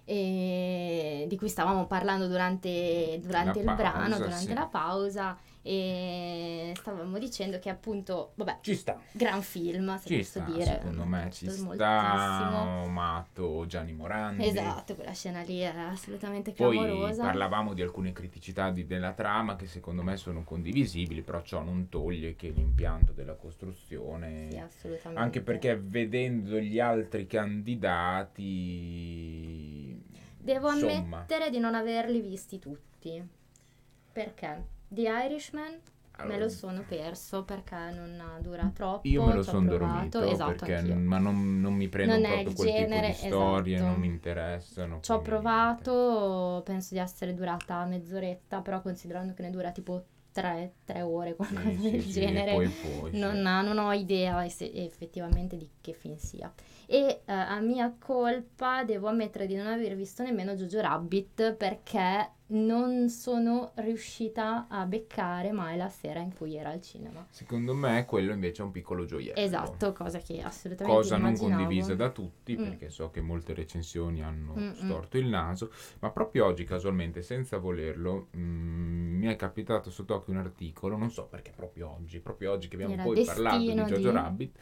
E 0.05 1.27
di 1.29 1.37
cui 1.37 1.49
stavamo 1.49 1.87
parlando 1.87 2.27
durante, 2.27 3.19
durante 3.23 3.61
il 3.61 3.65
brano, 3.65 4.09
pausa, 4.09 4.17
durante 4.17 4.47
sì. 4.47 4.55
la 4.55 4.67
pausa 4.67 5.39
e 5.65 6.73
stavamo 6.77 7.19
dicendo 7.19 7.59
che 7.61 7.69
appunto, 7.71 8.33
vabbè, 8.35 8.59
Ci 8.63 8.75
sta. 8.75 8.99
gran 9.13 9.43
film, 9.43 9.97
se 9.99 10.09
Ci 10.09 10.17
posso 10.17 10.41
sta, 10.41 10.51
dire. 10.51 10.65
secondo 10.65 11.05
me 11.05 11.29
ci 11.31 11.49
sta. 11.49 12.81
Amato 12.83 13.65
Gianni 13.67 13.93
Morandi. 13.93 14.45
Esatto, 14.47 14.95
quella 14.97 15.13
scena 15.13 15.43
lì 15.43 15.61
era 15.61 15.89
assolutamente 15.91 16.51
Poi 16.53 16.77
clamorosa. 16.77 17.23
parlavamo 17.25 17.75
di 17.75 17.83
alcune 17.83 18.13
criticità 18.13 18.71
di- 18.71 18.87
della 18.87 19.13
trama 19.13 19.55
che 19.57 19.67
secondo 19.67 20.03
me 20.03 20.17
sono 20.17 20.43
condivisibili, 20.43 21.23
però 21.23 21.43
ciò 21.43 21.63
non 21.63 21.89
toglie 21.89 22.35
che 22.35 22.49
l'impianto 22.49 23.13
della 23.13 23.35
costruzione, 23.35 24.49
Sì, 24.51 24.59
assolutamente. 24.59 25.23
anche 25.23 25.41
perché 25.43 25.79
vedendo 25.79 26.59
gli 26.59 26.81
altri 26.81 27.27
candidati, 27.27 28.51
Devo 30.39 30.73
insomma, 30.73 30.93
ammettere 31.19 31.51
di 31.51 31.59
non 31.59 31.75
averli 31.75 32.21
visti 32.21 32.59
tutti. 32.59 33.23
Perché? 34.13 34.72
The 34.93 35.09
Irishman 35.09 35.81
me 36.19 36.25
allora, 36.25 36.39
lo 36.45 36.49
sono 36.51 36.85
perso 36.87 37.43
perché 37.43 37.75
non 37.75 38.23
dura 38.43 38.71
troppo. 38.73 39.09
io 39.09 39.25
me 39.25 39.35
lo 39.35 39.43
sono 39.43 39.69
dormito 39.69 40.21
Esatto, 40.23 40.53
perché 40.53 40.75
anch'io. 40.77 40.95
ma 40.97 41.19
non, 41.19 41.61
non 41.61 41.75
mi 41.75 41.89
prendono 41.89 42.21
Non 42.21 42.31
proprio 42.31 42.55
quel 42.55 42.69
genere, 42.75 43.07
tipo 43.09 43.23
di 43.23 43.27
storie, 43.29 43.75
esatto. 43.75 43.91
non 43.91 44.01
mi 44.01 44.07
interessano. 44.07 45.01
Ci 45.01 45.11
ho 45.11 45.21
provato, 45.21 46.63
penso 46.65 46.95
di 46.95 47.01
essere 47.01 47.35
durata 47.35 47.85
mezz'oretta, 47.87 48.61
però 48.61 48.81
considerando 48.83 49.35
che 49.35 49.43
ne 49.43 49.51
dura 49.51 49.73
tipo 49.73 50.05
tre, 50.33 50.75
tre 50.85 51.03
ore, 51.03 51.35
qualcosa 51.35 51.71
Sì, 51.71 51.91
del 51.91 52.01
sì, 52.03 52.11
genere, 52.11 52.53
poi, 52.55 52.69
poi, 52.69 53.11
sì. 53.11 53.19
non, 53.19 53.41
non 53.41 53.79
ho 53.79 53.93
idea 53.93 54.45
effettivamente 54.45 55.57
di 55.57 55.69
che 55.81 55.93
film 55.93 56.17
sia. 56.17 56.53
E 56.87 57.23
eh, 57.25 57.33
a 57.33 57.59
mia 57.61 57.95
colpa 57.99 58.85
devo 58.85 59.09
ammettere 59.09 59.47
di 59.47 59.55
non 59.55 59.67
aver 59.67 59.95
visto 59.95 60.23
nemmeno 60.23 60.55
Jojo 60.55 60.81
Rabbit 60.81 61.55
perché 61.55 62.31
non 62.53 63.09
sono 63.09 63.73
riuscita 63.77 64.67
a 64.69 64.85
beccare 64.87 65.53
mai 65.53 65.77
la 65.77 65.89
sera 65.89 66.21
in 66.21 66.35
cui 66.35 66.57
era 66.57 66.71
al 66.71 66.81
cinema. 66.81 67.27
Secondo 67.31 67.75
me 67.75 68.05
quello 68.05 68.33
invece 68.33 68.63
è 68.63 68.65
un 68.65 68.71
piccolo 68.71 69.05
gioiello. 69.05 69.39
Esatto, 69.41 69.93
cosa 69.93 70.19
che 70.19 70.41
assolutamente 70.43 70.95
cosa 70.95 71.17
non 71.17 71.37
condivisa 71.37 71.95
da 71.95 72.11
tutti 72.11 72.57
Mm. 72.57 72.63
perché 72.65 72.91
so 72.91 73.11
che 73.11 73.21
molte 73.21 73.55
recensioni 73.55 74.23
hanno 74.23 74.55
Mm, 74.55 74.69
mm. 74.69 74.73
storto 74.73 75.17
il 75.19 75.27
naso 75.27 75.71
ma 76.01 76.11
proprio 76.11 76.45
oggi 76.47 76.65
casualmente 76.65 77.23
senza 77.23 77.57
volerlo 77.59 78.29
mm, 78.37 79.17
mi 79.19 79.27
è 79.27 79.37
capitato 79.37 79.91
sott'occhio 79.91 80.33
un 80.33 80.39
articolo 80.41 80.97
non 80.97 81.11
so 81.11 81.25
perché 81.27 81.53
proprio 81.55 81.91
oggi 81.91 82.21
proprio 82.21 82.53
oggi 82.53 82.69
che 82.69 82.75
abbiamo 82.75 82.95
Era 82.95 83.03
poi 83.05 83.25
parlato 83.25 83.59
di 83.59 83.73
Jojo 83.73 83.97
di- 83.97 84.11
Rabbit 84.11 84.59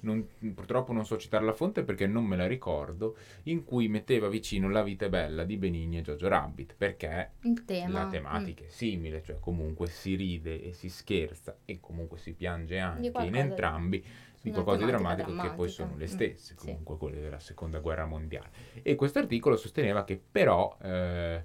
non- 0.00 0.26
purtroppo 0.54 0.92
non 0.92 1.04
so 1.04 1.16
citare 1.18 1.44
la 1.44 1.52
fonte 1.52 1.82
perché 1.84 2.06
non 2.06 2.24
me 2.24 2.36
la 2.36 2.46
ricordo 2.46 3.16
in 3.44 3.64
cui 3.64 3.88
metteva 3.88 4.28
vicino 4.28 4.68
La 4.70 4.82
vita 4.82 5.06
è 5.06 5.08
bella 5.10 5.44
di 5.44 5.56
Benigni 5.56 5.98
e 5.98 6.02
Jojo 6.02 6.28
Rabbit 6.28 6.74
perché 6.76 7.32
Il 7.42 7.64
tema. 7.64 8.00
la 8.04 8.06
tematica 8.06 8.64
è 8.64 8.68
simile 8.68 9.22
cioè 9.22 9.38
comunque 9.38 9.88
si 9.88 10.14
ride 10.14 10.62
e 10.62 10.72
si 10.72 10.88
scherza 10.88 11.56
e 11.66 11.78
comunque 11.80 12.16
si 12.18 12.32
piange 12.32 12.78
anche 12.78 13.12
in 13.22 13.34
entrambi 13.34 14.04
di 14.40 14.50
qualcosa 14.50 14.84
di 14.84 14.90
drammatico 14.90 15.34
che 15.36 15.50
poi 15.50 15.68
sono 15.68 15.96
le. 15.96 16.04
Mm, 16.04 16.08
stesse, 16.08 16.54
sì. 16.56 16.66
comunque 16.66 16.96
quelle 16.98 17.20
della 17.20 17.38
seconda 17.38 17.78
guerra 17.80 18.04
mondiale. 18.04 18.50
E 18.82 18.94
questo 18.94 19.18
articolo 19.18 19.56
sosteneva 19.56 20.04
che 20.04 20.20
però 20.30 20.76
eh, 20.82 21.44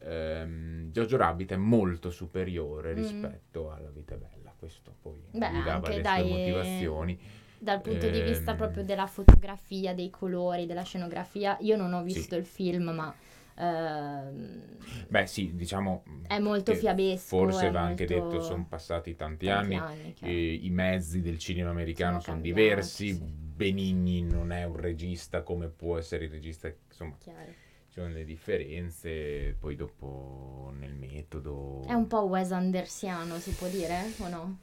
ehm, 0.00 0.90
Jojo 0.90 1.16
Rabbit 1.16 1.52
è 1.52 1.56
molto 1.56 2.10
superiore 2.10 2.92
Mm. 2.92 2.96
rispetto 2.96 3.70
alla 3.70 3.90
vita 3.90 4.16
bella. 4.16 4.52
Questo 4.56 4.94
poi 5.00 5.20
Beh, 5.30 5.52
gli 5.52 5.62
dava 5.64 5.88
le 5.88 6.00
dai, 6.00 6.20
sue 6.20 6.28
motivazioni. 6.38 7.18
Dal 7.58 7.80
punto 7.80 8.08
di 8.10 8.20
vista 8.22 8.50
Ehm, 8.52 8.56
proprio 8.56 8.84
della 8.84 9.06
fotografia, 9.06 9.94
dei 9.94 10.10
colori, 10.10 10.66
della 10.66 10.82
scenografia, 10.82 11.56
io 11.60 11.76
non 11.76 11.92
ho 11.92 12.02
visto 12.02 12.34
Sì. 12.34 12.40
il 12.40 12.44
film, 12.46 12.90
ma 12.90 13.14
ehm, 13.56 14.76
Beh 15.08 15.26
sì, 15.26 15.54
diciamo 15.54 16.02
è 16.26 16.38
molto 16.38 16.74
fiabesco. 16.74 17.26
Forse 17.36 17.70
va 17.70 17.80
anche 17.82 18.06
molto- 18.08 18.28
detto, 18.30 18.42
sono 18.44 18.66
passati 18.66 19.14
tanti, 19.14 19.46
tanti 19.46 19.74
anni, 19.74 20.02
e 20.20 20.54
i 20.54 20.70
mezzi 20.70 21.20
del 21.20 21.38
cinema 21.38 21.70
americano 21.70 22.20
Sono 22.20 22.22
sono, 22.22 22.36
cambiati, 22.36 22.60
diversi. 22.60 23.14
sì. 23.14 23.40
Benigni 23.52 24.22
non 24.22 24.50
è 24.50 24.64
un 24.64 24.76
regista 24.76 25.42
come 25.42 25.68
può 25.68 25.98
essere 25.98 26.24
il 26.24 26.30
regista, 26.30 26.72
insomma, 26.88 27.16
Chiaro. 27.20 27.52
ci 27.88 28.00
sono 28.00 28.08
le 28.08 28.24
differenze, 28.24 29.54
poi 29.58 29.76
dopo 29.76 30.72
nel 30.78 30.94
metodo... 30.94 31.82
È 31.86 31.92
un 31.92 32.06
po' 32.08 32.22
Wes 32.22 32.50
Andersiano, 32.50 33.38
si 33.38 33.50
può 33.52 33.68
dire 33.68 34.12
o 34.18 34.28
no? 34.28 34.58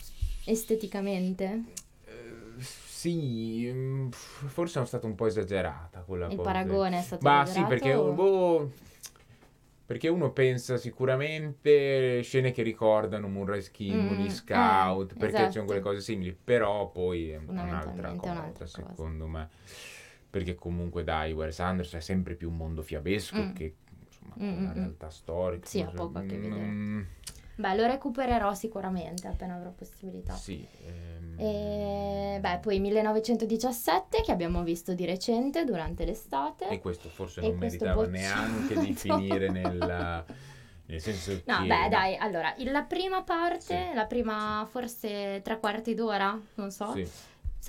Esteticamente? 0.46 1.64
Eh, 2.06 2.64
sì, 3.00 3.70
mm, 3.72 4.10
forse 4.10 4.74
sono 4.74 4.86
stata 4.86 5.06
un 5.08 5.16
po' 5.16 5.28
esagerata 5.28 6.02
quella 6.02 6.28
Il 6.28 6.36
cosa. 6.36 6.44
paragone 6.44 7.00
è 7.00 7.02
stato 7.02 7.24
Ma 7.24 7.46
sì, 7.46 7.64
perché, 7.64 7.94
o- 7.94 8.12
boh, 8.14 8.72
perché 9.86 10.08
uno 10.08 10.32
pensa 10.32 10.78
sicuramente 10.78 12.22
scene 12.22 12.52
che 12.52 12.62
ricordano 12.62 13.28
Moonrise 13.28 13.72
Mm, 13.82 14.12
gli 14.20 14.30
Scout, 14.30 15.14
eh, 15.14 15.16
perché 15.16 15.28
esatto. 15.28 15.46
ci 15.48 15.52
sono 15.54 15.66
quelle 15.66 15.82
cose 15.82 16.02
simili, 16.02 16.38
però 16.42 16.90
poi 16.92 17.30
è 17.32 17.38
un'altra 17.38 18.14
cosa, 18.16 18.32
un'altra 18.34 18.66
cosa. 18.66 18.82
secondo 18.82 19.28
me. 19.28 19.50
Perché 20.30 20.54
comunque 20.54 21.04
dai, 21.04 21.32
Wes 21.34 21.60
Anderson 21.60 22.00
è 22.00 22.04
sempre 22.04 22.36
più 22.36 22.50
un 22.50 22.58
mondo 22.58 22.84
fiabesco 22.84 23.42
Mm. 23.42 23.56
che 23.56 23.76
insomma 24.06 24.36
Mm, 24.40 24.58
una 24.60 24.72
mm, 24.72 24.74
realtà 24.74 25.10
storica. 25.10 25.68
Sì, 25.68 25.82
ha 25.82 25.88
poco 25.88 26.20
a 26.20 26.22
che 26.22 26.38
vedere. 26.38 27.08
Beh, 27.60 27.76
lo 27.76 27.86
recupererò 27.86 28.54
sicuramente 28.54 29.28
appena 29.28 29.56
avrò 29.56 29.72
possibilità. 29.72 30.34
Sì. 30.34 30.66
ehm, 30.86 31.36
E 31.38 32.38
beh, 32.40 32.60
poi 32.62 32.80
1917 32.80 34.22
che 34.22 34.32
abbiamo 34.32 34.64
visto 34.64 34.94
di 34.94 35.04
recente 35.06 35.66
durante 35.66 36.06
l'estate. 36.06 36.70
E 36.70 36.80
questo 36.80 37.10
forse 37.10 37.42
E 37.42 37.50
non 37.50 37.58
questo 37.58 37.84
meritava 37.84 38.06
bocciato. 38.08 38.52
neanche 38.52 38.80
di 38.80 38.94
finire 38.94 39.50
nel, 39.50 40.26
nel 40.86 41.02
senso 41.02 41.32
che... 41.32 41.44
No, 41.48 41.66
beh, 41.66 41.90
dai, 41.90 42.16
allora, 42.16 42.54
la 42.60 42.84
prima 42.84 43.24
parte, 43.24 43.88
Sì. 43.90 43.94
la 43.94 44.06
prima 44.06 44.66
forse 44.70 45.42
tre 45.44 45.60
quarti 45.60 45.94
d'ora, 45.94 46.40
non 46.56 46.72
so, 46.72 46.94
Sì, 46.94 47.06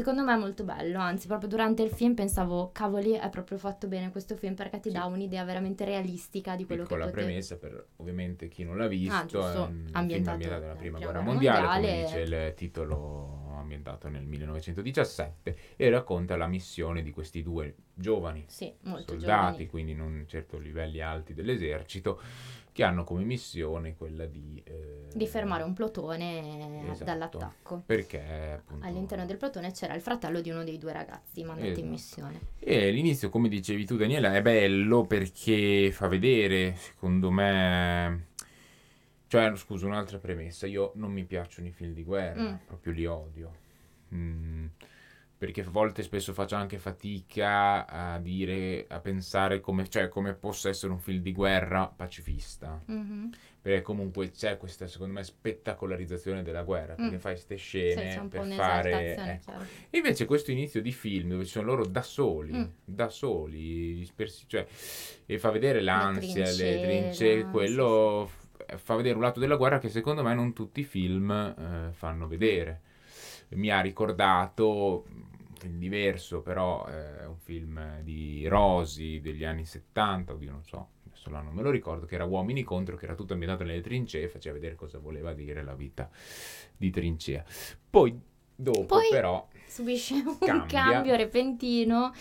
secondo 0.00 0.22
me 0.22 0.32
è 0.34 0.38
molto 0.38 0.64
bello, 0.64 0.98
anzi, 0.98 1.26
proprio 1.26 1.48
durante 1.48 1.82
il 1.82 1.90
film 1.90 2.14
pensavo, 2.14 2.70
cavoli, 2.72 3.12
è 3.12 3.28
proprio 3.28 3.58
fatto 3.58 3.86
bene 3.86 4.10
questo 4.10 4.34
film 4.34 4.54
perché 4.54 4.80
ti 4.80 4.88
Sì. 4.88 4.94
dà 4.96 5.04
un'idea 5.04 5.44
veramente 5.44 5.84
realistica 5.84 6.56
di 6.56 6.64
quello 6.64 6.82
piccola 6.82 7.04
che 7.04 7.10
poteva... 7.10 7.26
premessa 7.26 7.56
per 7.58 7.86
ovviamente 7.96 8.48
chi 8.48 8.64
non 8.64 8.78
l'ha 8.78 8.86
visto, 8.86 9.14
Ah, 9.14 9.26
giusto, 9.26 9.38
è 9.64 9.66
un 9.68 9.82
film 9.84 9.90
ambientato 9.92 10.30
ambientato 10.32 10.60
nella 10.62 10.74
prima 10.74 10.98
guerra 10.98 11.20
mondiale, 11.20 11.60
Mondiale. 11.66 11.86
come 11.88 12.02
dice 12.04 12.18
il 12.20 12.54
titolo 12.56 13.38
ambientato 13.58 14.08
nel 14.08 14.24
1917 14.24 15.56
e 15.76 15.90
racconta 15.90 16.36
la 16.36 16.46
missione 16.46 17.02
di 17.02 17.10
questi 17.10 17.42
due 17.42 17.74
giovani 17.94 18.44
Sì, 18.48 18.72
soldati, 18.82 19.16
giovani. 19.18 19.66
quindi 19.68 19.94
non 19.94 20.24
certo 20.26 20.58
livelli 20.58 21.00
alti 21.02 21.34
dell'esercito, 21.34 22.20
che 22.72 22.82
hanno 22.84 23.04
come 23.04 23.24
missione 23.24 23.96
quella 23.96 24.26
di... 24.26 24.60
eh, 24.64 25.08
Di 25.12 25.26
fermare 25.26 25.62
un 25.64 25.72
plotone 25.74 26.88
Esatto. 26.90 27.04
dall'attacco. 27.04 27.82
Perché 27.84 28.52
appunto... 28.58 28.86
All'interno 28.86 29.26
del 29.26 29.36
plotone 29.36 29.72
c'era 29.72 29.94
il 29.94 30.00
fratello 30.00 30.40
di 30.40 30.50
uno 30.50 30.62
dei 30.64 30.78
due 30.78 30.92
ragazzi 30.92 31.42
mandati 31.42 31.68
Esatto. 31.68 31.84
in 31.84 31.90
missione. 31.90 32.40
E 32.58 32.90
l'inizio, 32.90 33.28
come 33.28 33.48
dicevi 33.48 33.84
tu 33.86 33.96
Daniela, 33.96 34.34
è 34.34 34.42
bello 34.42 35.04
perché 35.06 35.90
fa 35.92 36.06
vedere, 36.08 36.74
secondo 36.76 37.30
me... 37.30 38.26
Cioè, 39.26 39.54
scusa, 39.56 39.86
un'altra 39.86 40.18
premessa. 40.18 40.66
Io 40.66 40.90
non 40.96 41.12
mi 41.12 41.24
piacciono 41.24 41.68
i 41.68 41.70
film 41.70 41.92
di 41.92 42.02
guerra, 42.02 42.42
Mm. 42.42 42.54
proprio 42.66 42.92
li 42.92 43.06
odio. 43.06 43.52
Mm, 44.12 44.66
perché 45.40 45.62
a 45.62 45.70
volte 45.70 46.02
spesso 46.02 46.34
faccio 46.34 46.54
anche 46.54 46.76
fatica 46.76 47.86
a 47.86 48.18
dire, 48.18 48.84
a 48.90 49.00
pensare 49.00 49.58
come, 49.60 49.88
cioè, 49.88 50.08
come 50.10 50.34
possa 50.34 50.68
essere 50.68 50.92
un 50.92 50.98
film 50.98 51.22
di 51.22 51.32
guerra 51.32 51.86
pacifista. 51.86 52.78
Mhm. 52.84 53.30
Perché 53.62 53.80
comunque 53.80 54.30
c'è 54.32 54.58
questa, 54.58 54.86
secondo 54.86 55.14
me, 55.14 55.24
spettacolarizzazione 55.24 56.42
della 56.42 56.62
guerra. 56.62 56.92
Perché 56.94 57.16
Mm. 57.16 57.20
fai 57.20 57.32
queste 57.32 57.56
Sì, 57.56 57.62
scene 57.62 58.20
po' 58.28 58.28
per 58.40 58.48
fare... 58.48 59.14
ecco. 59.16 59.52
E 59.88 59.96
invece 59.96 60.26
questo 60.26 60.50
inizio 60.50 60.82
di 60.82 60.92
film 60.92 61.30
dove 61.30 61.46
ci 61.46 61.52
sono 61.52 61.64
loro 61.68 61.86
da 61.86 62.02
soli, 62.02 62.52
Mm. 62.52 62.64
da 62.84 63.08
soli, 63.08 63.94
dispersi, 63.94 64.44
cioè, 64.46 64.66
e 65.24 65.38
fa 65.38 65.48
vedere 65.50 65.80
l'ansia, 65.80 66.50
le 66.52 66.80
trincee, 66.80 67.44
quello 67.46 68.28
f- 68.30 68.76
fa 68.76 68.94
vedere 68.94 69.14
un 69.14 69.22
lato 69.22 69.40
della 69.40 69.56
guerra 69.56 69.78
che 69.78 69.88
secondo 69.88 70.22
me 70.22 70.34
non 70.34 70.52
tutti 70.52 70.80
i 70.80 70.84
film 70.84 71.30
eh, 71.30 71.92
fanno 71.92 72.26
vedere. 72.28 72.82
Mi 73.50 73.70
ha 73.70 73.80
ricordato 73.80 75.04
un 75.08 75.54
film 75.58 75.78
diverso, 75.78 76.40
però 76.40 76.86
eh, 76.88 77.20
è 77.20 77.26
un 77.26 77.38
film 77.38 78.00
di 78.02 78.46
Rosi 78.46 79.20
degli 79.20 79.44
anni 79.44 79.64
70, 79.64 80.32
oddio 80.32 80.50
non 80.50 80.64
so, 80.64 80.88
adesso 81.06 81.30
l'anno 81.30 81.50
me 81.50 81.62
lo 81.62 81.70
ricordo, 81.70 82.06
che 82.06 82.14
era 82.14 82.24
Uomini 82.24 82.62
contro, 82.62 82.96
che 82.96 83.04
era 83.06 83.14
tutto 83.14 83.32
ambientato 83.32 83.64
nelle 83.64 83.80
trincee, 83.80 84.28
faceva 84.28 84.54
vedere 84.54 84.74
cosa 84.76 84.98
voleva 84.98 85.32
dire 85.32 85.62
la 85.62 85.74
vita 85.74 86.08
di 86.76 86.90
trincea. 86.90 87.44
Poi 87.90 88.18
dopo 88.54 88.84
Poi- 88.86 89.08
però 89.10 89.46
Subisce 89.66 90.14
un 90.14 90.38
Cambia. 90.38 90.66
cambio 90.66 91.16
repentino 91.16 92.12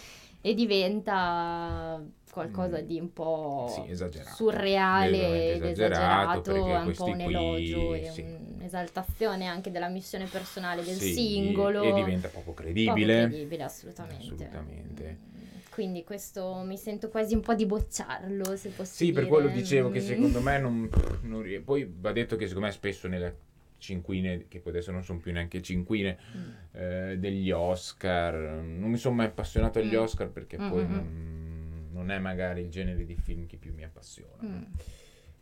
e 0.41 0.53
diventa 0.53 2.01
qualcosa 2.31 2.79
Mm. 2.81 2.86
di 2.86 3.00
un 3.00 3.13
po' 3.13 3.67
Sì, 3.69 3.91
esagerato. 3.91 4.36
surreale 4.36 5.55
ed 5.55 5.63
esagerato, 5.65 6.39
esagerato, 6.51 6.88
un 6.88 6.93
po' 6.95 7.05
un 7.05 7.13
qui, 7.15 7.33
elogio 7.33 7.93
e 7.93 8.09
sì. 8.12 8.21
un'esaltazione 8.21 9.48
anche 9.48 9.71
della 9.71 9.89
missione 9.89 10.25
personale 10.25 10.83
del 10.83 10.95
Sì, 10.95 11.13
singolo. 11.13 11.83
e 11.83 11.93
diventa 11.93 12.27
poco 12.29 12.51
Poco 12.51 12.62
credibile. 12.62 13.27
credibile, 13.27 13.63
assolutamente. 13.63 14.24
Assolutamente. 14.24 15.17
Mm, 15.19 15.38
Quindi 15.71 16.04
questo 16.04 16.62
mi 16.65 16.77
sento 16.77 17.10
quasi 17.10 17.36
un 17.36 17.41
po' 17.41 17.54
di 17.54 17.65
bocciarlo, 17.65 18.56
se 18.56 18.69
posso 18.69 18.93
Sì, 18.95 19.12
per 19.12 19.27
quello 19.27 19.47
dicevo 19.47 19.89
che 19.89 19.99
Mm. 19.99 20.04
secondo 20.04 20.41
me 20.41 20.60
non, 20.60 20.89
non 21.21 21.62
Poi 21.63 21.91
va 21.99 22.12
detto 22.12 22.36
che 22.36 22.47
secondo 22.47 22.67
me 22.67 22.73
spesso 22.73 23.08
nelle 23.08 23.47
cinquine, 23.77 24.47
che 24.49 24.60
poi 24.60 24.73
adesso 24.73 24.91
non 24.91 25.04
sono 25.04 25.19
più 25.19 25.32
neanche 25.32 25.62
cinquine, 25.62 26.17
Mm. 26.36 26.49
eh, 26.71 27.17
degli 27.17 27.49
Oscar. 27.51 28.36
Non 28.36 28.89
mi 28.89 28.97
sono 28.97 29.15
mai 29.15 29.27
appassionato 29.27 29.80
agli 29.80 29.95
Mm. 29.95 29.99
Oscar 29.99 30.30
perché 30.30 30.60
Mm, 30.60 30.69
poi 30.69 30.88
non, 30.88 31.48
non 31.91 32.12
è 32.12 32.19
magari 32.19 32.62
il 32.62 32.69
genere 32.69 33.06
di 33.06 33.15
film 33.15 33.45
che 33.45 33.58
più 33.58 33.73
mi 33.73 33.84
appassiona. 33.84 34.43
Mm. 34.45 34.63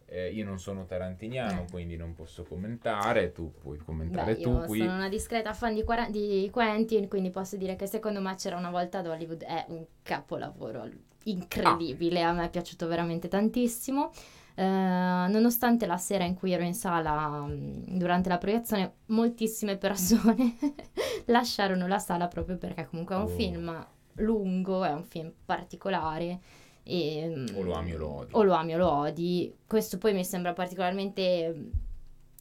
Eh, 0.10 0.32
io 0.32 0.46
non 0.46 0.58
sono 0.58 0.86
tarantiniano, 0.86 1.64
Eh. 1.64 1.70
quindi 1.70 1.98
non 1.98 2.14
posso 2.14 2.44
commentare, 2.44 3.34
tu 3.34 3.52
puoi 3.60 3.78
commentare 3.78 4.36
Beh, 4.36 4.42
tu 4.42 4.50
io 4.52 4.60
qui. 4.66 4.80
sono 4.80 4.94
una 4.94 5.10
discreta 5.10 5.54
fan 5.54 5.74
di, 5.74 5.84
Quara- 5.84 6.10
di 6.10 6.48
Quentin, 6.50 7.10
quindi 7.10 7.30
posso 7.30 7.58
dire 7.58 7.76
che 7.76 7.88
secondo 7.88 8.22
me 8.22 8.34
c'era 8.36 8.56
una 8.56 8.70
volta 8.72 9.00
ad 9.00 9.08
Hollywood 9.08 9.44
è 9.44 9.66
un 9.68 9.84
capolavoro 10.04 10.88
incredibile, 11.26 12.24
a 12.24 12.32
me 12.32 12.46
è 12.46 12.50
piaciuto 12.50 12.88
veramente 12.88 13.28
tantissimo. 13.28 14.12
Eh, 14.56 14.64
nonostante 14.64 15.86
la 15.86 15.98
sera 15.98 16.24
in 16.24 16.34
cui 16.36 16.52
ero 16.54 16.64
in 16.64 16.74
sala 16.74 17.42
mh, 17.46 17.98
durante 17.98 18.30
la 18.30 18.38
proiezione, 18.38 18.94
moltissime 19.08 19.76
persone 19.78 20.56
lasciarono 21.26 21.86
la 21.86 22.00
sala 22.00 22.28
proprio 22.28 22.58
perché 22.58 22.86
comunque 22.86 23.14
è 23.16 23.18
un 23.20 23.24
Oh. 23.26 23.28
film 23.28 23.88
lungo, 24.18 24.84
è 24.84 24.92
un 24.92 25.04
film 25.04 25.32
particolare. 25.46 26.40
E, 26.84 27.28
mh, 27.28 27.56
O 27.58 27.62
lo 27.64 27.74
ami 27.74 27.94
o 27.94 27.98
lo 27.98 28.10
odi. 28.10 28.32
O 28.34 28.44
lo 28.44 28.54
ami 28.54 28.74
o 28.76 28.78
lo 28.78 28.92
odi. 28.92 29.54
Questo 29.66 29.98
poi 29.98 30.14
mi 30.14 30.24
sembra 30.24 30.54
particolarmente 30.54 31.50
mh, 31.50 31.70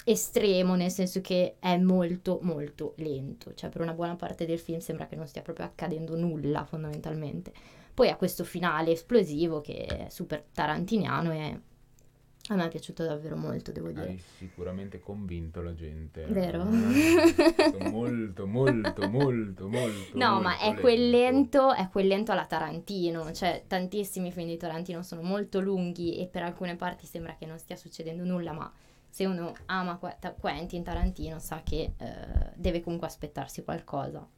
estremo, 0.05 0.77
nel 0.77 0.91
senso 0.91 1.21
che 1.21 1.57
è 1.59 1.77
molto 1.79 2.39
molto 2.43 2.95
lento, 2.99 3.55
cioè 3.55 3.71
per 3.71 3.81
una 3.81 3.93
buona 3.93 4.15
parte 4.15 4.47
del 4.47 4.59
film 4.59 4.79
sembra 4.79 5.07
che 5.07 5.17
non 5.17 5.27
stia 5.27 5.43
proprio 5.43 5.67
accadendo 5.67 6.17
nulla 6.17 6.65
fondamentalmente. 6.65 7.53
Poi 7.93 8.09
ha 8.11 8.17
questo 8.17 8.45
finale 8.45 8.93
esplosivo 8.93 9.61
che 9.61 9.85
è 9.85 10.07
super 10.09 10.45
tarantiniano 10.53 11.33
e 11.33 11.61
a 12.49 12.55
me 12.55 12.67
è 12.67 12.69
piaciuto 12.69 13.05
davvero 13.05 13.37
molto, 13.37 13.73
devo 13.73 13.91
dire. 13.91 14.07
Hai 14.07 14.19
sicuramente 14.19 15.01
convinto 15.01 15.63
la 15.63 15.75
gente. 15.75 16.25
Vero? 16.27 16.65
Molto, 16.65 17.91
molto, 17.91 18.47
molto, 18.47 19.09
molto, 19.09 19.69
molto. 19.69 20.17
No, 20.19 20.41
ma 20.41 20.51
molto 20.51 20.65
è 20.65 20.75
quel 20.81 21.11
lento, 21.11 21.75
è 21.75 21.89
quel 21.89 22.07
lento 22.07 22.33
alla 22.33 22.47
Tarantino, 22.47 23.33
cioè 23.33 23.65
tantissimi 23.67 24.31
film 24.31 24.47
di 24.47 24.57
Tarantino 24.57 25.03
sono 25.03 25.23
molto 25.23 25.61
lunghi 25.61 26.19
e 26.19 26.27
per 26.27 26.43
alcune 26.43 26.77
parti 26.77 27.07
sembra 27.07 27.35
che 27.37 27.47
non 27.47 27.59
stia 27.59 27.77
succedendo 27.77 28.25
nulla, 28.25 28.53
ma 28.53 28.73
se 29.09 29.25
uno 29.25 29.53
ama 29.67 29.99
Quentin 30.39 30.85
Tarantino 30.85 31.39
sa 31.39 31.63
che 31.65 31.95
eh, 31.97 32.17
deve 32.55 32.81
comunque 32.81 33.09
aspettarsi 33.09 33.65
qualcosa. 33.65 34.29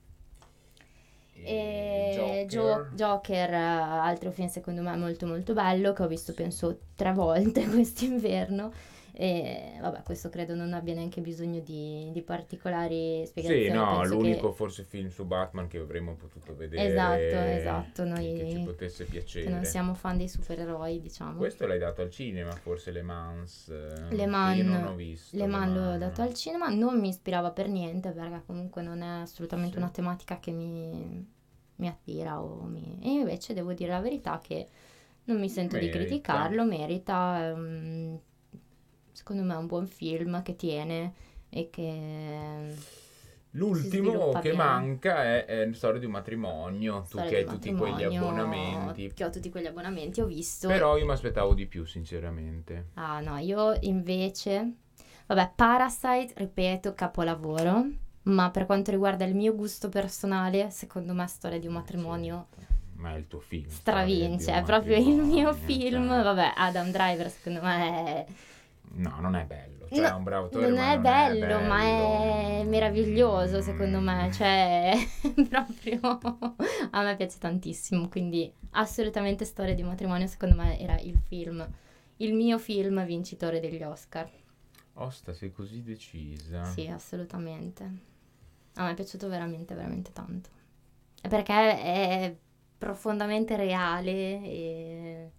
E 1.40 2.12
Gio- 2.48 2.88
Joker, 2.94 3.50
eh, 3.52 3.56
altro 3.56 4.30
film 4.30 4.48
secondo 4.48 4.82
me 4.82 4.96
molto 4.96 5.26
molto 5.26 5.52
bello 5.52 5.92
che 5.92 6.02
ho 6.02 6.08
visto 6.08 6.32
penso 6.34 6.78
tre 6.94 7.12
volte 7.12 7.64
quest'inverno. 7.68 8.72
E 9.20 9.72
vabbè, 9.80 10.02
questo 10.04 10.28
credo 10.28 10.54
non 10.54 10.72
abbia 10.74 10.94
neanche 10.94 11.20
bisogno 11.20 11.58
di, 11.58 12.08
di 12.12 12.22
particolari 12.22 13.26
spiegazioni. 13.26 13.64
Sì, 13.64 13.70
no, 13.72 13.98
penso 13.98 14.14
l'unico 14.14 14.50
che- 14.50 14.54
forse 14.54 14.84
film 14.84 15.08
su 15.08 15.24
Batman 15.24 15.66
che 15.66 15.78
avremmo 15.78 16.14
potuto 16.14 16.54
vedere. 16.54 16.87
Esatto, 16.88 17.18
esatto, 17.58 18.02
che- 18.04 18.08
noi 18.08 18.32
Che 18.37 18.48
ci 18.50 18.58
potesse 18.61 19.04
piacere. 19.06 19.46
che 19.46 19.50
non 19.50 19.64
siamo 19.64 19.94
fan 19.94 20.18
dei 20.18 20.28
supereroi, 20.28 21.00
diciamo. 21.00 21.37
Questo 21.37 21.66
l'hai 21.66 21.80
dato 21.80 22.00
al 22.00 22.11
cinema, 22.11 22.52
forse 22.52 22.92
Le 22.92 23.02
Mans. 23.02 23.68
eh, 23.70 24.08
Le 24.11 24.16
che 24.16 24.26
Mans- 24.26 24.56
Io 24.58 24.64
non 24.64 24.84
ho 24.87 24.94
visto. 24.94 25.37
Le 25.37 25.46
Man 25.46 25.74
l'ho 25.74 25.80
Mans. 25.80 25.98
dato 25.98 26.22
al 26.22 26.34
cinema, 26.34 26.68
non 26.68 27.00
mi 27.00 27.08
ispirava 27.08 27.50
per 27.50 27.66
niente 27.68 28.11
perché 28.11 28.42
comunque 28.46 28.82
non 28.82 29.02
è 29.02 29.22
assolutamente 29.22 29.72
Sì. 29.72 29.78
una 29.78 29.90
tematica 29.90 30.38
che 30.38 30.52
mi, 30.52 31.26
mi 31.78 31.88
attira 31.88 32.40
o 32.40 32.62
mi... 32.62 32.98
E 33.02 33.10
invece 33.10 33.54
devo 33.54 33.72
dire 33.72 33.90
la 33.90 34.00
verità 34.00 34.38
che 34.42 34.68
non 35.24 35.38
mi 35.38 35.48
sento 35.48 35.76
di 35.76 35.86
Merita. 35.86 35.98
criticarlo, 36.04 36.64
merita, 36.64 37.52
un- 37.54 38.18
secondo 39.12 39.42
me 39.42 39.54
è 39.54 39.56
un 39.56 39.66
buon 39.66 39.86
film 39.86 40.42
che 40.42 40.56
tiene 40.56 41.12
e 41.48 41.70
che... 41.70 42.74
Si 43.50 43.56
L'ultimo 43.56 44.28
che 44.32 44.50
bene. 44.50 44.54
manca 44.54 45.24
è, 45.24 45.44
è 45.46 45.72
storia 45.72 45.98
di 45.98 46.04
un 46.06 46.12
matrimonio. 46.12 47.00
Tu 47.00 47.06
storia 47.06 47.30
che 47.30 47.36
hai 47.36 47.44
tutti 47.46 47.72
quegli 47.72 48.02
abbonamenti. 48.04 49.12
Che 49.14 49.24
ho 49.24 49.30
tutti 49.30 49.50
quegli 49.50 49.66
abbonamenti, 49.66 50.20
ho 50.20 50.26
visto... 50.26 50.68
Però 50.68 50.96
io 50.96 51.06
mi 51.06 51.12
aspettavo 51.12 51.54
di 51.54 51.66
più, 51.66 51.84
sinceramente. 51.84 52.88
Ah 52.94 53.20
no, 53.20 53.38
io 53.38 53.76
invece, 53.80 54.74
vabbè, 55.26 55.52
Parasite, 55.56 56.34
ripeto, 56.36 56.92
capolavoro, 56.94 57.86
ma 58.28 58.50
per 58.50 58.66
quanto 58.66 58.90
riguarda 58.90 59.24
il 59.24 59.34
mio 59.34 59.54
gusto 59.54 59.88
personale, 59.88 60.70
secondo 60.70 61.12
me 61.14 61.26
Storia 61.26 61.58
di 61.58 61.66
un 61.66 61.74
matrimonio 61.74 62.48
Ma 62.96 63.14
è 63.14 63.16
il 63.16 63.26
tuo 63.26 63.40
film. 63.40 63.68
stravince, 63.68 64.52
è 64.52 64.62
proprio 64.62 64.96
il 64.96 65.04
mio 65.06 65.46
matrimonio, 65.46 65.52
film, 65.54 66.08
cioè. 66.08 66.22
vabbè, 66.22 66.52
Adam 66.56 66.90
Driver 66.90 67.30
secondo 67.30 67.60
me 67.62 68.04
è... 68.04 68.26
No, 68.90 69.16
non 69.20 69.34
è 69.36 69.44
bello. 69.44 69.86
Cioè, 69.88 70.00
No, 70.00 70.06
è 70.06 70.12
un 70.12 70.22
bravo 70.24 70.46
attore, 70.46 70.66
non 70.68 70.74
ma 70.78 70.90
è 70.90 70.94
non 70.94 71.02
bello, 71.02 71.60
ma 71.60 71.80
è 71.82 72.56
bello. 72.58 72.70
meraviglioso 72.70 73.60
secondo 73.62 74.00
me, 74.00 74.26
Mm. 74.28 74.30
cioè 74.32 74.92
proprio 75.48 76.00
a 76.90 77.02
me 77.02 77.16
piace 77.16 77.38
tantissimo, 77.38 78.08
quindi 78.08 78.50
assolutamente 78.70 79.44
Storia 79.44 79.74
di 79.74 79.82
un 79.82 79.88
matrimonio 79.88 80.26
secondo 80.26 80.54
me 80.56 80.78
era 80.78 80.98
il 81.00 81.18
film, 81.26 81.66
il 82.18 82.34
mio 82.34 82.58
film 82.58 83.04
vincitore 83.06 83.60
degli 83.60 83.82
Oscar. 83.82 84.28
Osta, 84.94 85.32
sei 85.32 85.52
così 85.52 85.82
decisa. 85.82 86.64
Sì, 86.64 86.86
assolutamente. 86.88 88.06
A 88.78 88.84
me 88.84 88.92
è 88.92 88.94
piaciuto 88.94 89.28
veramente, 89.28 89.74
veramente 89.74 90.12
tanto. 90.12 90.48
Perché 91.28 91.52
è 91.82 92.36
profondamente 92.78 93.56
reale 93.56 94.10
e 94.12 95.30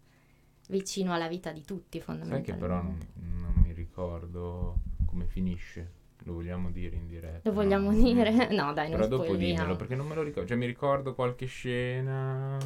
vicino 0.68 1.14
alla 1.14 1.28
vita 1.28 1.52
di 1.52 1.64
tutti, 1.64 1.98
Sai 1.98 2.06
fondamentalmente. 2.06 2.52
che 2.52 2.58
però 2.58 2.82
non, 2.82 2.98
non 3.42 3.54
mi 3.66 3.74
ricordo 3.74 4.76
come 5.06 5.26
finisce. 5.26 5.98
Lo 6.24 6.34
vogliamo 6.34 6.70
dire 6.70 6.98
in 6.98 7.08
diretta. 7.08 7.50
Lo 7.50 7.56
vogliamo 7.56 7.92
no? 7.92 7.98
dire? 7.98 8.50
No, 8.52 8.74
dai, 8.74 8.90
non 8.90 9.00
Però 9.00 9.08
dopo 9.08 9.36
dimmelo 9.36 9.76
perché 9.78 9.96
non 9.96 10.08
me 10.08 10.16
lo 10.16 10.22
ricordo. 10.22 10.50
Cioè, 10.50 10.58
mi 10.58 10.66
ricordo 10.66 11.16
qualche 11.16 11.46
scena. 11.46 12.58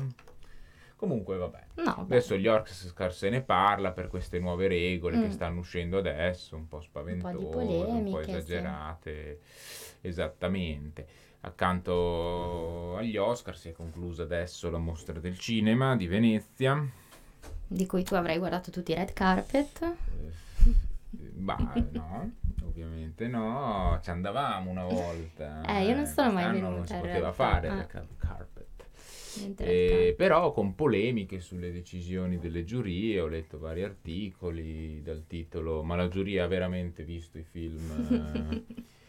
Comunque, 0.95 1.37
vabbè. 1.37 1.63
No, 1.75 1.95
Adesso 1.99 2.35
gli 2.35 2.47
Oscar 2.47 3.13
se 3.13 3.29
ne 3.29 3.41
parla 3.41 3.91
per 3.91 4.07
queste 4.07 4.39
nuove 4.39 4.67
regole 4.67 5.19
che 5.19 5.27
Mm. 5.27 5.31
stanno 5.31 5.59
uscendo 5.59 5.97
adesso, 5.97 6.55
un 6.55 6.67
po' 6.67 6.79
spaventose, 6.81 7.35
un 7.35 7.43
po', 7.43 7.49
polemiche, 7.49 8.23
sì. 8.23 8.31
esagerate. 8.31 9.39
Esattamente. 10.05 11.07
Accanto 11.41 12.97
agli 12.97 13.15
Oscar 13.17 13.57
si 13.57 13.69
è 13.69 13.71
conclusa 13.71 14.23
adesso 14.23 14.69
la 14.69 14.77
mostra 14.77 15.19
del 15.19 15.37
cinema 15.39 15.95
di 15.95 16.07
Venezia. 16.07 16.85
di 17.65 17.85
cui 17.85 18.03
tu 18.03 18.13
avrai 18.15 18.37
guardato 18.37 18.69
tutti 18.69 18.91
i 18.91 18.95
red 18.95 19.13
carpet. 19.13 19.81
Eh, 19.81 20.51
Bah, 21.35 21.73
no, 21.91 22.31
ovviamente 22.63 23.27
no, 23.27 23.99
ci 24.01 24.09
andavamo 24.09 24.69
una 24.69 24.85
volta. 24.85 25.61
Eh, 25.65 25.85
io 25.85 25.95
non 25.95 26.05
sono 26.05 26.31
mai 26.31 26.51
venuta 26.51 26.75
Non 26.75 26.87
si 26.87 26.95
poteva 26.95 27.31
fare 27.31 27.67
ah. 27.67 27.85
carpet. 27.85 28.63
Eh, 29.57 30.13
però 30.15 30.51
con 30.51 30.75
polemiche 30.75 31.39
sulle 31.39 31.71
decisioni 31.71 32.37
delle 32.37 32.63
giurie, 32.63 33.19
ho 33.19 33.27
letto 33.27 33.57
vari 33.57 33.83
articoli 33.83 35.01
dal 35.01 35.25
titolo 35.25 35.81
Ma 35.81 35.95
la 35.95 36.07
giuria 36.07 36.43
ha 36.43 36.47
veramente 36.47 37.03
visto 37.03 37.39
i 37.39 37.43
film? 37.43 38.63
Eh, 38.67 38.83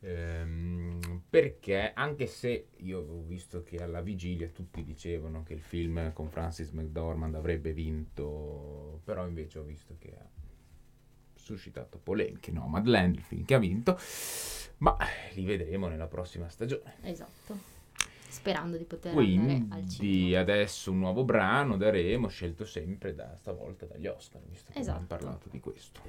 ehm, 0.00 1.22
perché 1.28 1.92
anche 1.94 2.26
se 2.26 2.68
io 2.78 3.00
ho 3.00 3.22
visto 3.22 3.62
che 3.62 3.76
alla 3.76 4.00
vigilia 4.00 4.48
tutti 4.48 4.82
dicevano 4.84 5.42
che 5.42 5.54
il 5.54 5.60
film 5.60 6.12
con 6.12 6.28
Francis 6.30 6.70
McDormand 6.70 7.34
avrebbe 7.34 7.72
vinto, 7.72 9.00
però 9.04 9.26
invece 9.26 9.58
ho 9.58 9.62
visto 9.62 9.96
che 9.98 10.16
ha 10.16 10.28
suscitato 11.34 11.98
polemiche. 11.98 12.50
No, 12.52 12.66
Madland, 12.66 13.16
il 13.16 13.22
film 13.22 13.44
che 13.44 13.54
ha 13.54 13.58
vinto, 13.58 13.98
ma 14.78 14.96
li 15.32 15.44
vedremo 15.44 15.88
nella 15.88 16.06
prossima 16.06 16.48
stagione. 16.48 16.94
Esatto. 17.02 17.78
sperando 18.28 18.76
di 18.76 18.84
poter 18.84 19.12
Quindi 19.12 20.36
adesso 20.36 20.92
un 20.92 20.98
nuovo 20.98 21.24
brano 21.24 21.76
daremo, 21.76 22.28
scelto 22.28 22.64
sempre 22.64 23.14
da 23.14 23.34
stavolta 23.36 23.86
dagli 23.86 24.06
Oscar, 24.06 24.40
visto 24.46 24.70
che 24.72 24.78
abbiamo 24.78 25.00
Esatto. 25.00 25.16
parlato 25.16 25.48
di 25.48 25.60
questo. 25.60 26.00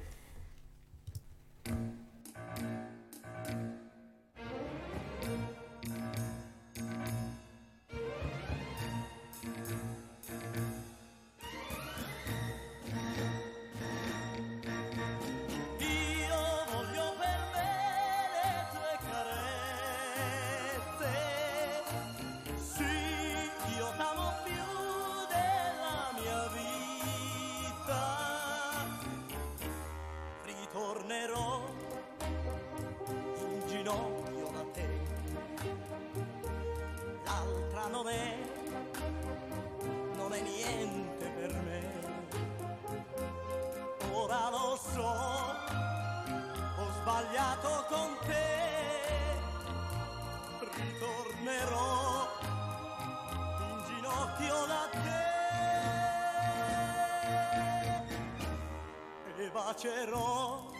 Bacerò 59.72 60.70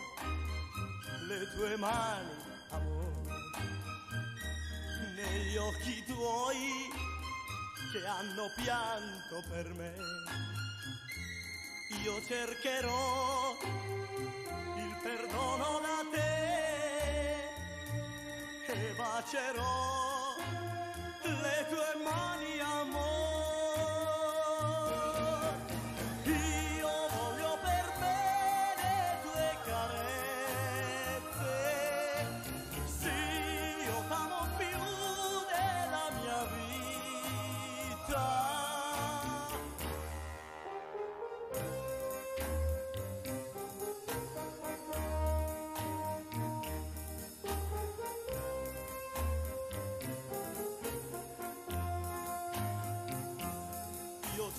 le 1.26 1.50
tue 1.54 1.76
mani, 1.78 2.30
amore, 2.68 3.24
negli 5.14 5.56
occhi 5.56 6.04
tuoi 6.04 6.90
che 7.90 8.06
hanno 8.06 8.50
pianto 8.54 9.42
per 9.48 9.72
me. 9.72 9.94
Io 12.04 12.22
cercherò 12.26 13.56
il 14.76 14.96
perdono 15.02 15.80
da 15.80 16.04
te 16.12 17.44
e 18.66 18.94
bacerò 18.94 20.36
le 21.22 21.66
tue 21.70 21.81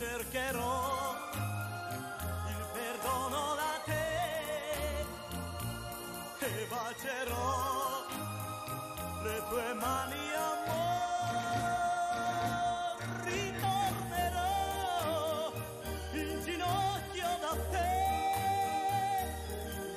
cercherò 0.03 1.15
il 2.49 2.63
perdono 2.73 3.55
da 3.55 3.73
te 3.85 4.07
e 6.45 6.67
bacerò 6.69 8.05
le 9.23 9.37
tue 9.47 9.73
mani 9.75 10.33
amor 10.51 11.13
ritornerò 13.23 14.51
in 16.11 16.41
ginocchio 16.43 17.29
da 17.39 17.55
te. 17.71 17.91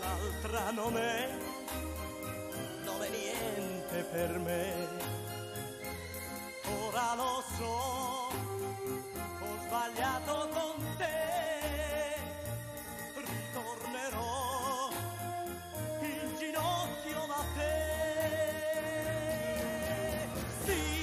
L'altra 0.00 0.70
non 0.70 0.96
è 0.96 1.28
non 2.84 3.02
è 3.02 3.08
niente 3.08 4.04
per 4.12 4.38
me. 4.38 5.14
Ora 6.84 7.14
lo 7.16 7.42
so 7.58 7.95
sbagliato 9.86 10.48
con 10.52 10.96
te, 10.96 12.16
ritornerò. 13.14 14.90
In 16.00 16.36
ginocchio 16.36 17.26
da 17.26 17.44
te. 17.54 17.74
Sì, 20.64 20.95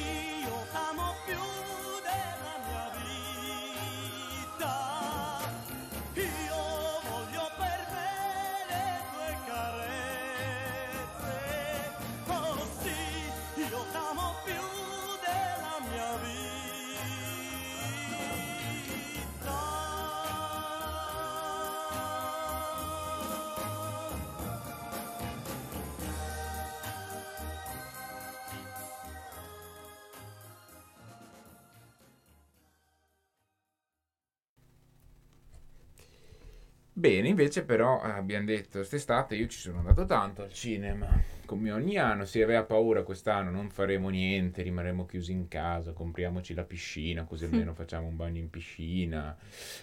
Bene, 37.03 37.27
invece 37.27 37.65
però 37.65 38.01
eh, 38.01 38.11
abbiamo 38.11 38.45
detto 38.45 38.77
quest'estate 38.77 39.35
io 39.35 39.47
ci 39.47 39.59
sono 39.59 39.79
andato 39.79 40.05
tanto 40.05 40.41
al 40.41 40.53
cinema, 40.53 41.05
come 41.45 41.69
ogni 41.69 41.97
anno, 41.97 42.23
si 42.23 42.41
aveva 42.41 42.63
paura 42.63 43.03
quest'anno, 43.03 43.51
non 43.51 43.69
faremo 43.69 44.07
niente, 44.07 44.61
rimarremo 44.61 45.05
chiusi 45.05 45.33
in 45.33 45.49
casa, 45.49 45.91
compriamoci 45.91 46.53
la 46.53 46.63
piscina, 46.63 47.25
così 47.25 47.43
almeno 47.43 47.73
facciamo 47.75 48.07
un 48.07 48.15
bagno 48.15 48.39
in 48.39 48.49
piscina. 48.49 49.35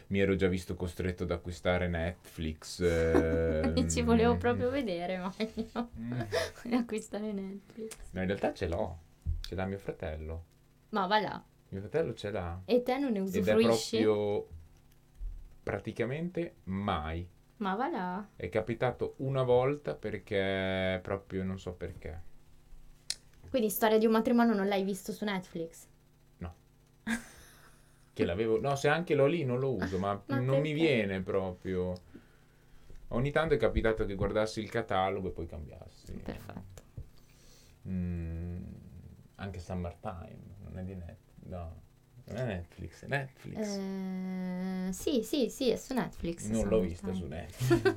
Mi 0.06 0.18
ero 0.18 0.34
già 0.34 0.48
visto 0.48 0.74
costretto 0.76 1.24
ad 1.24 1.30
acquistare 1.30 1.88
Netflix. 1.88 2.80
ehm, 2.88 3.86
Ci 3.86 4.00
volevo 4.00 4.38
proprio 4.38 4.70
vedere, 4.70 5.18
ma 5.18 5.30
Mm. 6.00 6.12
voglio 6.64 6.76
acquistare 6.78 7.32
Netflix. 7.32 7.96
No, 8.12 8.20
in 8.22 8.28
realtà 8.28 8.54
ce 8.54 8.66
l'ho, 8.66 8.98
ce 9.42 9.54
l'ha 9.54 9.66
mio 9.66 9.76
fratello. 9.76 10.44
Ma 10.88 11.06
va 11.06 11.20
là. 11.20 11.44
Mio 11.68 11.80
fratello 11.80 12.14
ce 12.14 12.30
l'ha. 12.30 12.62
E 12.64 12.82
te 12.82 12.96
non 12.98 13.12
ne 13.12 13.18
Ed 13.18 13.24
è 13.26 13.28
usufruisci? 13.28 13.96
proprio 13.98 14.46
praticamente 15.70 16.56
mai. 16.64 17.24
Ma 17.58 17.76
va 17.76 17.88
là. 17.88 18.28
È 18.34 18.48
capitato 18.48 19.14
una 19.18 19.44
volta 19.44 19.94
perché 19.94 20.98
proprio 21.00 21.44
non 21.44 21.60
so 21.60 21.74
perché. 21.74 22.22
Quindi 23.48 23.70
storia 23.70 23.96
di 23.96 24.06
un 24.06 24.12
matrimonio 24.12 24.54
non 24.54 24.66
l'hai 24.66 24.82
visto 24.82 25.12
su 25.12 25.24
Netflix? 25.24 25.86
Che 28.12 28.24
l'avevo. 28.24 28.60
No, 28.60 28.74
se 28.74 28.88
anche 28.88 29.14
l'ho 29.14 29.26
lì 29.26 29.44
non 29.44 29.60
lo 29.60 29.72
uso, 29.74 29.96
ma, 29.98 30.20
Ma 30.26 30.40
non 30.40 30.60
mi 30.60 30.72
perché? 30.72 30.74
viene 30.74 31.20
proprio. 31.22 31.94
Ogni 33.08 33.30
tanto 33.30 33.54
è 33.54 33.56
capitato 33.56 34.04
che 34.04 34.14
guardassi 34.16 34.60
il 34.60 34.68
catalogo 34.68 35.28
e 35.28 35.30
poi 35.30 35.46
cambiassi. 35.46 36.12
Perfetto. 36.14 36.82
Mm, 37.88 38.62
anche 39.36 39.60
Summertime, 39.60 40.56
non 40.64 40.78
è 40.78 40.82
di 40.82 40.94
Netflix. 40.94 41.46
No, 41.48 41.82
è 42.34 42.44
Netflix, 42.44 43.04
Netflix. 43.06 43.56
Eh, 43.56 44.92
sì, 44.92 45.22
sì, 45.22 45.48
sì, 45.50 45.70
è 45.70 45.76
su 45.76 45.94
Netflix. 45.94 46.48
non 46.48 46.68
l'ho 46.68 46.80
vista 46.80 47.12
su. 47.12 47.26
Netflix. 47.26 47.94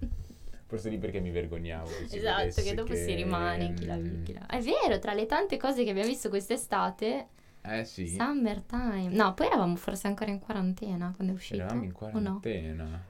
Forse 0.66 0.88
lì 0.88 0.98
perché 0.98 1.20
mi 1.20 1.30
vergognavo. 1.30 1.88
Che 2.10 2.16
Esatto, 2.16 2.62
che 2.62 2.74
dopo 2.74 2.94
si 2.94 3.14
rimane 3.14 3.74
chi 3.74 3.86
la 3.86 3.96
mm, 3.96 4.24
chi 4.24 4.32
la- 4.32 4.46
È 4.46 4.60
vero, 4.60 4.98
tra 4.98 5.12
le 5.14 5.26
tante 5.26 5.56
cose 5.56 5.84
che 5.84 5.90
abbiamo 5.90 6.08
visto 6.08 6.28
quest'estate, 6.28 7.28
Eh 7.62 7.84
sì, 7.84 8.08
Summertime. 8.08 9.08
No, 9.10 9.34
poi 9.34 9.46
eravamo 9.46 9.76
forse 9.76 10.08
ancora 10.08 10.30
in 10.30 10.40
quarantena 10.40 11.12
quando 11.14 11.32
è 11.32 11.36
uscito. 11.36 11.62
eravamo 11.62 11.84
in 11.84 11.90
O 11.90 11.92
no? 11.92 12.40
quarantena. 12.40 13.04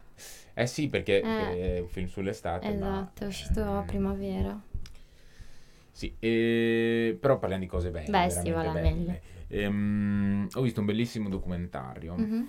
Eh 0.54 0.66
sì, 0.66 0.88
perché 0.88 1.20
Eh. 1.22 1.76
è 1.76 1.78
un 1.80 1.88
film 1.88 2.06
sull'estate. 2.08 2.68
ma, 2.68 2.74
Esatto, 2.74 3.24
è 3.24 3.26
uscito 3.26 3.62
a 3.62 3.78
ehm, 3.80 3.86
primavera. 3.86 4.60
Sì, 5.92 6.14
e- 6.18 7.16
però 7.18 7.38
parliamo 7.38 7.62
di 7.62 7.68
cose 7.68 7.90
belle. 7.90 8.10
Beh, 8.10 8.30
sì, 8.30 8.50
veramente 8.50 8.68
va 8.68 8.72
belle. 8.72 9.20
Ehm, 9.48 10.48
ho 10.52 10.60
visto 10.62 10.80
un 10.80 10.86
bellissimo 10.86 11.28
documentario. 11.28 12.14
Mhm. 12.16 12.48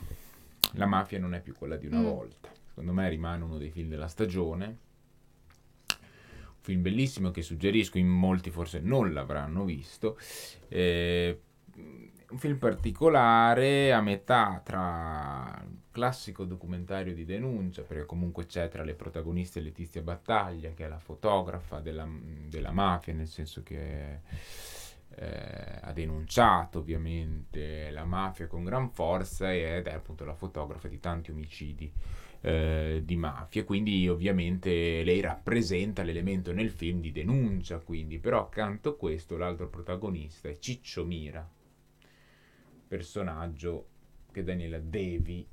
La 0.73 0.85
mafia 0.85 1.19
non 1.19 1.33
è 1.33 1.41
più 1.41 1.53
quella 1.55 1.77
di 1.77 1.87
una 1.87 1.99
Mm. 1.99 2.03
volta. 2.03 2.49
Secondo 2.67 2.93
me 2.93 3.09
rimane 3.09 3.43
uno 3.43 3.57
dei 3.57 3.69
film 3.69 3.89
della 3.89 4.07
stagione. 4.07 4.65
Un 5.87 6.63
film 6.73 6.81
bellissimo 6.81 7.31
che 7.31 7.41
suggerisco, 7.41 7.97
in 7.97 8.07
molti 8.07 8.49
forse 8.49 8.79
non 8.79 9.13
l'avranno 9.13 9.63
visto. 9.63 10.17
Eh, 10.67 11.39
un 12.29 12.37
film 12.37 12.57
particolare 12.57 13.93
a 13.93 14.01
metà 14.01 14.59
tra 14.63 15.63
il 15.65 15.77
classico 15.91 16.43
documentario 16.43 17.13
di 17.13 17.23
denuncia, 17.23 17.83
perché 17.83 18.05
comunque 18.05 18.45
c'è 18.45 18.67
tra 18.67 18.83
le 18.83 18.95
protagoniste 18.95 19.61
Letizia 19.61 20.01
Battaglia, 20.01 20.71
che 20.73 20.85
è 20.85 20.87
la 20.89 20.99
fotografa 20.99 21.79
della, 21.79 22.05
della 22.47 22.71
mafia, 22.71 23.13
nel 23.13 23.27
senso 23.27 23.63
che 23.63 24.19
eh, 25.19 25.79
ha 25.81 25.91
denunciato 25.93 26.79
ovviamente 26.79 27.89
la 27.89 28.05
mafia 28.05 28.45
con 28.45 28.63
gran 28.63 28.91
forza 28.91 29.51
ed 29.51 29.87
è 29.87 29.93
appunto 29.93 30.25
la 30.25 30.35
fotografa 30.35 30.87
di 30.87 30.99
tanti 30.99 31.31
omicidi 31.31 31.91
eh, 32.41 33.01
di 33.03 33.15
mafia, 33.15 33.63
quindi 33.63 34.07
ovviamente 34.07 35.03
lei 35.03 35.19
rappresenta 35.21 36.03
l'elemento 36.03 36.53
nel 36.53 36.69
film 36.69 37.01
di 37.01 37.11
denuncia, 37.11 37.79
quindi 37.79 38.19
però 38.19 38.41
accanto 38.41 38.89
a 38.89 38.95
questo 38.95 39.37
l'altro 39.37 39.69
protagonista 39.69 40.47
è 40.49 40.57
Ciccio 40.57 41.03
Mira, 41.03 41.49
personaggio 42.87 43.87
che 44.31 44.43
Daniela 44.43 44.77
devi 44.77 45.47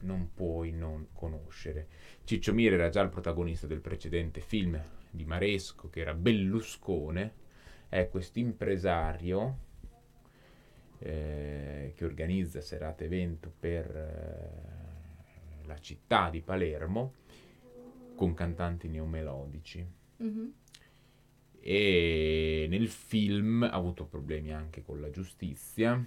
non 0.00 0.30
puoi 0.32 0.72
non 0.72 1.08
conoscere. 1.12 1.88
Ciccio 2.24 2.54
Mira 2.54 2.76
era 2.76 2.88
già 2.88 3.02
il 3.02 3.10
protagonista 3.10 3.66
del 3.66 3.80
precedente 3.80 4.40
film 4.40 4.82
di 5.10 5.24
Maresco 5.24 5.90
che 5.90 6.00
era 6.00 6.14
Belluscone, 6.14 7.42
è 7.94 8.08
questo 8.08 8.40
impresario 8.40 9.58
eh, 10.98 11.92
che 11.94 12.04
organizza 12.04 12.60
serate 12.60 13.04
evento 13.04 13.52
per 13.56 13.96
eh, 13.96 15.66
la 15.66 15.78
città 15.78 16.28
di 16.28 16.40
Palermo 16.40 17.12
con 18.16 18.34
cantanti 18.34 18.88
neomelodici 18.88 19.86
Mhm. 20.16 20.52
e 21.60 22.66
nel 22.68 22.88
film 22.88 23.62
ha 23.62 23.70
avuto 23.70 24.06
problemi 24.06 24.52
anche 24.52 24.82
con 24.82 25.00
la 25.00 25.10
giustizia. 25.10 26.04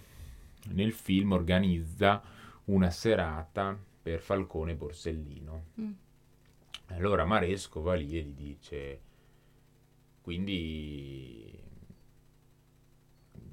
Nel 0.69 0.91
film 0.91 1.31
organizza 1.31 2.21
una 2.65 2.89
serata 2.89 3.77
per 4.01 4.19
Falcone 4.19 4.73
e 4.73 4.75
Borsellino. 4.75 5.65
Mm. 5.79 5.91
Allora 6.87 7.23
Maresco 7.23 7.81
va 7.81 7.95
lì 7.95 8.17
e 8.17 8.21
gli 8.23 8.33
dice: 8.33 8.99
Quindi 10.21 11.59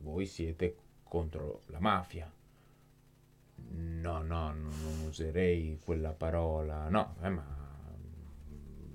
voi 0.04 0.26
siete 0.26 0.76
contro 1.02 1.62
la 1.66 1.80
mafia? 1.80 2.30
No, 3.56 4.22
no, 4.22 4.52
non, 4.52 4.70
userei 5.08 5.80
quella 5.82 6.12
parola. 6.12 6.88
No, 6.88 7.16
eh, 7.22 7.28
ma 7.30 7.46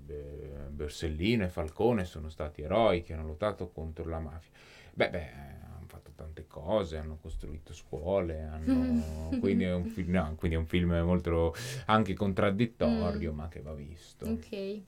eh, 0.08 0.67
Borsellino 0.69 1.43
e 1.43 1.50
Falcone 1.50 2.06
sono 2.06 2.30
stati 2.30 2.62
eroi 2.62 3.02
che 3.02 3.13
hanno 3.13 3.26
lottato 3.26 3.69
contro 3.69 4.06
la 4.08 4.19
mafia. 4.19 4.52
Beh, 4.93 5.10
beh, 5.10 5.30
hanno 5.63 5.86
fatto 5.88 6.12
tante 6.15 6.45
cose, 6.48 6.98
hanno 6.98 7.17
costruito 7.19 7.74
scuole, 7.74 8.43
hanno... 8.43 9.38
quindi, 9.41 9.63
è 9.63 9.74
un 9.74 9.86
film, 9.86 10.12
no, 10.12 10.36
quindi 10.36 10.56
è 10.56 10.60
un 10.60 10.67
film 10.67 10.93
molto 11.04 11.54
anche 11.86 12.13
contraddittorio, 12.13 13.34
Mm. 13.34 13.36
ma 13.36 13.48
che 13.48 13.62
va 13.62 13.74
visto. 13.74 14.26
Ok. 14.28 14.82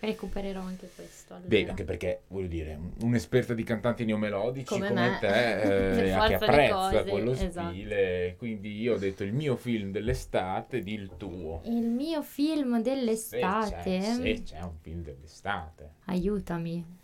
Recupererò 0.00 0.60
anche 0.62 0.88
questo. 0.94 1.34
Allora. 1.34 1.48
Beh, 1.48 1.68
anche 1.68 1.84
perché, 1.84 2.22
voglio 2.28 2.46
dire, 2.48 2.74
un- 2.74 2.92
un'esperta 3.02 3.52
di 3.52 3.62
cantanti 3.64 4.04
neomelodici 4.06 4.64
Come 4.64 4.88
come, 4.88 5.08
me. 5.10 5.18
te, 5.20 5.60
eh, 6.00 6.04
che 6.28 6.34
apprezza 6.34 7.04
quello 7.04 7.32
esatto. 7.32 7.68
stile, 7.68 8.34
quindi 8.38 8.80
io 8.80 8.94
ho 8.94 8.98
detto 8.98 9.24
il 9.24 9.34
mio 9.34 9.56
film 9.56 9.90
dell'estate, 9.92 10.80
di 10.82 10.94
il 10.94 11.10
tuo. 11.18 11.60
Il 11.64 11.86
mio 11.90 12.22
film 12.22 12.76
Se 12.76 12.82
dell'estate. 12.82 13.74
c'è, 13.82 14.00
se 14.00 14.42
c'è 14.42 14.60
un 14.62 14.76
film 14.80 15.02
dell'estate. 15.02 15.90
Aiutami. 16.06 16.98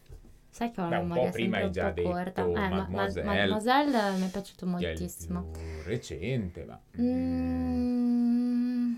Sai 0.49 0.71
che 0.71 0.81
ho 0.81 0.89
la 0.89 1.01
memoria 1.01 1.31
prima 1.31 1.63
un 1.63 1.71
già 1.71 1.93
po' 1.93 2.01
corta. 2.01 2.43
detto 2.43 2.49
Eh, 2.49 2.55
ma- 2.55 2.69
ma- 2.71 2.77
Mademoiselle. 2.89 3.27
Mademoiselle 3.27 4.11
mi 4.17 4.27
è 4.27 4.31
piaciuto 4.31 4.65
che 4.65 4.73
è 4.73 4.79
il 4.81 4.87
moltissimo. 4.87 5.43
più 5.53 5.61
recente, 5.85 6.65
ma 6.65 6.81
Mm, 6.99 8.95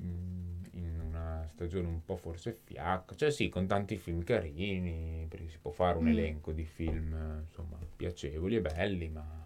mm, 0.00 0.64
in 0.72 1.00
una 1.06 1.45
stagione 1.56 1.88
un 1.88 2.04
po' 2.04 2.16
forse 2.16 2.52
fiacca, 2.64 3.14
cioè 3.14 3.30
sì, 3.30 3.48
con 3.48 3.66
tanti 3.66 3.96
film 3.96 4.22
carini, 4.22 5.24
perché 5.28 5.48
si 5.48 5.58
può 5.58 5.70
fare 5.70 5.96
un 5.96 6.04
Mm. 6.04 6.08
elenco 6.08 6.52
di 6.52 6.64
film, 6.64 7.44
insomma, 7.48 7.78
piacevoli 7.96 8.56
e 8.56 8.60
belli, 8.60 9.08
ma 9.08 9.44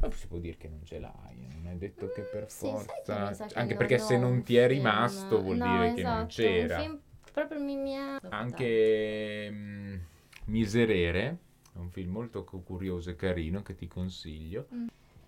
ma 0.00 0.10
si 0.10 0.26
può 0.26 0.38
dire 0.38 0.56
che 0.56 0.66
non 0.68 0.84
ce 0.84 0.98
l'hai, 0.98 1.44
eh, 1.44 1.54
non 1.54 1.68
è 1.68 1.76
detto 1.76 2.10
che 2.10 2.22
per 2.22 2.42
Mm, 2.42 2.48
forza, 2.48 3.30
che 3.46 3.54
anche 3.54 3.76
perché 3.76 3.98
se 3.98 4.18
non 4.18 4.42
ti 4.42 4.56
è 4.56 4.66
film- 4.66 4.78
rimasto 4.82 5.40
vuol 5.40 5.58
no, 5.58 5.64
dire 5.64 5.92
che 5.92 6.02
non 6.02 6.26
esatto, 6.26 6.32
c'era. 6.32 6.76
Un 6.78 6.82
film 6.82 7.00
proprio 7.32 7.60
mi, 7.60 7.76
mi. 7.76 7.94
Anche 8.30 9.48
mm, 9.50 9.94
Miserere, 10.46 11.38
è 11.72 11.78
un 11.78 11.90
film 11.90 12.10
molto 12.10 12.42
cu- 12.44 12.64
curioso 12.64 13.10
e 13.10 13.14
carino 13.16 13.62
che 13.62 13.76
ti 13.76 13.86
consiglio. 13.86 14.66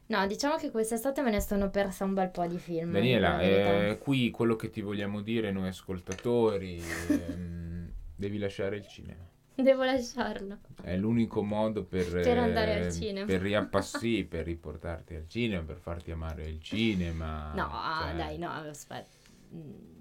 No, 0.06 0.26
diciamo 0.26 0.56
che 0.56 0.70
quest'estate 0.70 1.22
me 1.22 1.30
ne 1.30 1.40
sono 1.40 1.70
persa 1.70 2.04
un 2.04 2.12
bel 2.12 2.30
po' 2.30 2.46
di 2.46 2.58
film. 2.58 2.92
Daniela, 2.92 3.40
eh, 3.40 3.98
qui 3.98 4.30
quello 4.30 4.54
che 4.54 4.68
ti 4.68 4.82
vogliamo 4.82 5.22
dire 5.22 5.50
noi 5.50 5.68
ascoltatori, 5.68 6.82
ehm, 7.08 7.90
devi 8.14 8.38
lasciare 8.38 8.76
il 8.76 8.86
cinema. 8.86 9.26
Devo 9.54 9.84
lasciarlo. 9.84 10.58
È 10.82 10.96
l'unico 10.96 11.42
modo 11.42 11.84
per, 11.84 12.10
Per 12.10 12.38
andare 12.38 12.74
al 12.74 12.86
eh, 12.86 12.92
cinema. 12.92 13.24
Per 13.24 13.40
riappassi, 13.40 14.24
per 14.24 14.44
riportarti 14.44 15.14
al 15.14 15.28
cinema, 15.28 15.62
per 15.62 15.78
farti 15.78 16.10
amare 16.10 16.44
il 16.44 16.60
cinema. 16.60 17.52
No, 17.54 17.70
cioè, 18.02 18.14
dai, 18.16 18.36
no, 18.36 18.50
aspetta. 18.50 19.16
Mm. 19.54 19.92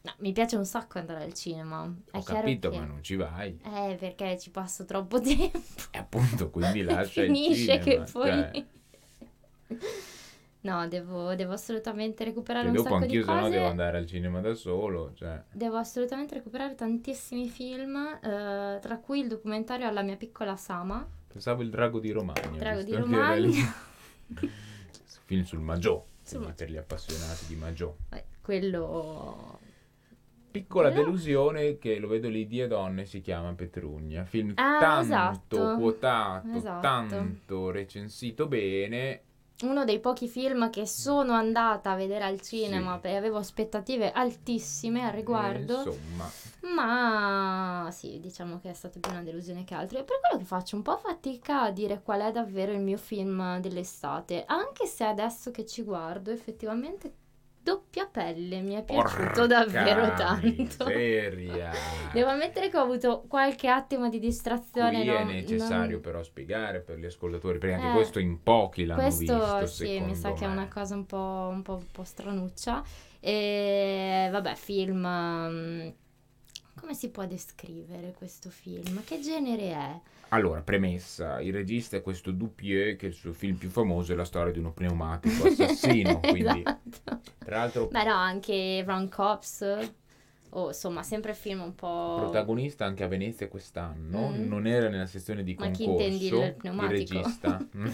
No, 0.00 0.14
mi 0.18 0.32
piace 0.32 0.56
un 0.56 0.64
sacco 0.64 0.98
andare 0.98 1.24
al 1.24 1.34
cinema. 1.34 1.94
È 2.10 2.16
Ho 2.16 2.22
capito, 2.22 2.70
che... 2.70 2.78
ma 2.78 2.86
non 2.86 3.02
ci 3.02 3.16
vai. 3.16 3.60
Eh, 3.62 3.96
perché 4.00 4.38
ci 4.38 4.50
passo 4.50 4.84
troppo 4.86 5.20
tempo. 5.22 5.60
E 5.90 5.98
appunto, 5.98 6.48
quindi 6.48 6.80
lascia 6.82 7.22
il 7.22 7.26
Finisce 7.26 7.80
cinema. 7.80 8.04
che 8.04 8.10
poi... 8.10 8.30
cioè. 8.30 8.64
No, 10.60 10.88
devo, 10.88 11.34
devo 11.36 11.52
assolutamente 11.52 12.24
recuperare 12.24 12.64
Che 12.64 12.70
un 12.70 12.76
dopo 12.76 12.88
sacco 12.88 12.98
di 13.06 13.16
anch'io 13.16 13.24
se 13.24 13.32
no 13.32 13.40
cose. 13.40 13.50
devo 13.52 13.66
andare 13.68 13.96
al 13.98 14.06
cinema 14.06 14.40
da 14.40 14.54
solo, 14.54 15.12
cioè. 15.14 15.40
Devo 15.52 15.76
assolutamente 15.76 16.34
recuperare 16.34 16.74
tantissimi 16.74 17.48
film, 17.48 17.96
eh, 17.96 18.78
tra 18.80 18.98
cui 18.98 19.20
il 19.20 19.28
documentario 19.28 19.86
alla 19.86 20.02
mia 20.02 20.16
piccola 20.16 20.56
Sama, 20.56 21.06
Pensavo 21.28 21.62
il 21.62 21.70
drago 21.70 22.00
di 22.00 22.10
Romagna. 22.10 22.56
Drago 22.58 22.82
di. 22.82 22.92
Romagna. 22.94 23.72
Film 25.24 25.44
sul 25.44 25.60
Maggiò, 25.60 26.04
Sul 26.22 26.52
per 26.56 26.70
gli 26.70 26.76
appassionati 26.76 27.46
di 27.46 27.54
Maggiò. 27.54 27.94
Eh, 28.10 28.24
quello... 28.40 29.58
Piccola 30.50 30.88
Però- 30.88 31.02
delusione 31.02 31.76
che 31.78 31.98
lo 31.98 32.08
vedo 32.08 32.28
lì 32.30 32.46
di 32.46 32.62
e 32.62 32.66
donne 32.66 33.04
si 33.04 33.20
chiama 33.20 33.52
Petrugna. 33.52 34.24
Film 34.24 34.52
Ah, 34.56 34.78
tanto 34.80 35.02
esatto. 35.04 35.74
quotato, 35.76 36.48
Esatto. 36.56 36.80
tanto 36.80 37.70
recensito 37.70 38.46
bene. 38.48 39.20
Uno 39.62 39.84
dei 39.84 39.98
pochi 39.98 40.28
film 40.28 40.70
che 40.70 40.86
sono 40.86 41.32
andata 41.32 41.90
a 41.90 41.96
vedere 41.96 42.24
al 42.24 42.40
cinema 42.40 42.94
Sì. 42.94 43.00
perché 43.00 43.16
avevo 43.16 43.38
aspettative 43.38 44.12
altissime 44.12 45.04
al 45.04 45.12
riguardo. 45.12 45.82
eh, 45.82 45.88
insomma, 45.88 46.30
Ma 46.74 47.88
sì, 47.90 48.20
diciamo 48.20 48.60
che 48.60 48.70
è 48.70 48.74
stata 48.74 49.00
più 49.00 49.10
una 49.10 49.22
delusione 49.22 49.64
che 49.64 49.74
altro. 49.74 49.98
E 49.98 50.04
per 50.04 50.20
quello 50.20 50.38
che 50.38 50.44
faccio 50.48 50.76
un 50.76 50.82
po' 50.82 50.96
fatica 50.96 51.62
a 51.62 51.70
dire 51.70 52.00
qual 52.02 52.20
è 52.20 52.30
davvero 52.30 52.72
il 52.72 52.80
mio 52.80 52.98
film 52.98 53.58
dell'estate. 53.58 54.44
Anche 54.46 54.86
se 54.86 55.04
adesso 55.04 55.50
che 55.50 55.66
ci 55.66 55.82
guardo, 55.82 56.30
effettivamente 56.30 57.12
Doppia 57.60 58.06
Pelle 58.06 58.60
mi 58.62 58.74
è 58.74 58.82
piaciuto 58.84 59.22
porca 59.24 59.46
davvero 59.46 60.14
tanto. 60.14 60.86
miseria. 60.86 61.70
Devo 62.12 62.30
ammettere 62.30 62.70
che 62.70 62.78
ho 62.78 62.82
avuto 62.82 63.24
qualche 63.28 63.68
attimo 63.68 64.08
di 64.08 64.18
distrazione. 64.18 65.00
Qui 65.02 65.08
è 65.08 65.22
non- 65.24 65.32
necessario 65.34 65.90
non- 65.92 66.00
però 66.00 66.22
spiegare 66.22 66.80
per 66.80 66.98
gli 66.98 67.04
ascoltatori, 67.04 67.58
perché 67.58 67.74
anche 67.76 67.88
Eh, 67.90 67.92
questo 67.92 68.18
in 68.20 68.42
pochi 68.42 68.86
l'hanno 68.86 69.02
Questo 69.02 69.34
visto, 69.60 69.66
sì, 69.66 70.00
mi 70.00 70.14
sa 70.14 70.32
che 70.32 70.44
è 70.44 70.48
me. 70.48 70.52
una 70.54 70.68
cosa 70.68 70.94
un 70.94 71.04
po', 71.04 71.48
un 71.52 71.60
po', 71.62 71.74
un 71.74 71.90
po' 71.92 72.04
stranuccia. 72.04 72.82
E 73.20 74.28
vabbè, 74.30 74.54
film. 74.54 75.04
mm, 75.06 75.88
Come 76.80 76.94
si 76.94 77.10
può 77.10 77.26
descrivere 77.26 78.14
questo 78.16 78.50
film? 78.50 79.02
Che 79.04 79.18
genere 79.20 79.62
è? 79.72 80.00
Allora, 80.30 80.60
premessa, 80.60 81.40
il 81.40 81.52
regista 81.54 81.96
è 81.96 82.02
questo 82.02 82.30
Dupieux 82.32 82.96
che 82.98 83.06
il 83.06 83.14
suo 83.14 83.32
film 83.32 83.56
più 83.56 83.70
famoso 83.70 84.12
è 84.12 84.14
la 84.16 84.24
storia 84.26 84.52
di 84.52 84.58
uno 84.58 84.72
pneumatico 84.72 85.46
assassino, 85.46 86.20
quindi 86.26 86.62
Esatto. 86.64 87.20
tra 87.38 87.56
l'altro 87.58 87.86
Beh, 87.86 88.04
no, 88.04 88.14
anche 88.14 88.82
Run 88.86 89.08
Cops. 89.08 89.92
O 90.52 90.68
insomma, 90.68 91.02
sempre 91.02 91.34
film 91.34 91.60
un 91.60 91.74
po'. 91.74 92.16
protagonista 92.20 92.86
anche 92.86 93.04
a 93.04 93.06
Venezia 93.06 93.48
quest'anno, 93.48 94.30
Mm. 94.30 94.48
non 94.48 94.66
era 94.66 94.88
nella 94.88 95.04
sezione 95.06 95.42
di 95.44 95.54
Ma 95.58 95.68
chi 95.70 95.84
concorso, 95.84 96.10
intendi 96.10 96.26
il 96.46 96.54
pneumatico? 96.54 96.90
regista. 96.90 97.58
Mm. 97.76 97.86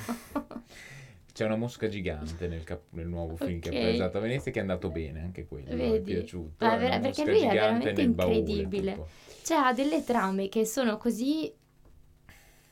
C'è 1.32 1.44
una 1.44 1.56
mosca 1.56 1.88
gigante 1.88 2.46
nel, 2.46 2.62
cap- 2.62 2.84
nel 2.90 3.08
nuovo 3.08 3.34
film 3.34 3.58
che 3.58 3.68
ha 3.70 3.72
presentato 3.72 4.18
a 4.18 4.20
Venezia 4.20 4.52
che 4.52 4.58
è 4.58 4.60
andato 4.60 4.88
bene 4.90 5.20
anche 5.20 5.46
quello, 5.46 5.74
mi 5.74 5.82
è 5.82 5.90
Vedi? 5.90 6.12
piaciuto. 6.12 6.64
Ah, 6.64 6.76
è 6.76 6.78
ver- 6.78 6.90
una 6.92 6.98
perché 7.00 7.24
lui 7.24 7.40
è 7.40 7.48
veramente 7.52 8.08
baule, 8.08 8.34
incredibile. 8.36 8.90
tipo. 8.92 9.08
Cioè, 9.42 9.56
ha 9.58 9.72
delle 9.72 10.04
trame 10.04 10.48
che 10.48 10.64
sono 10.64 10.96
così. 10.96 11.52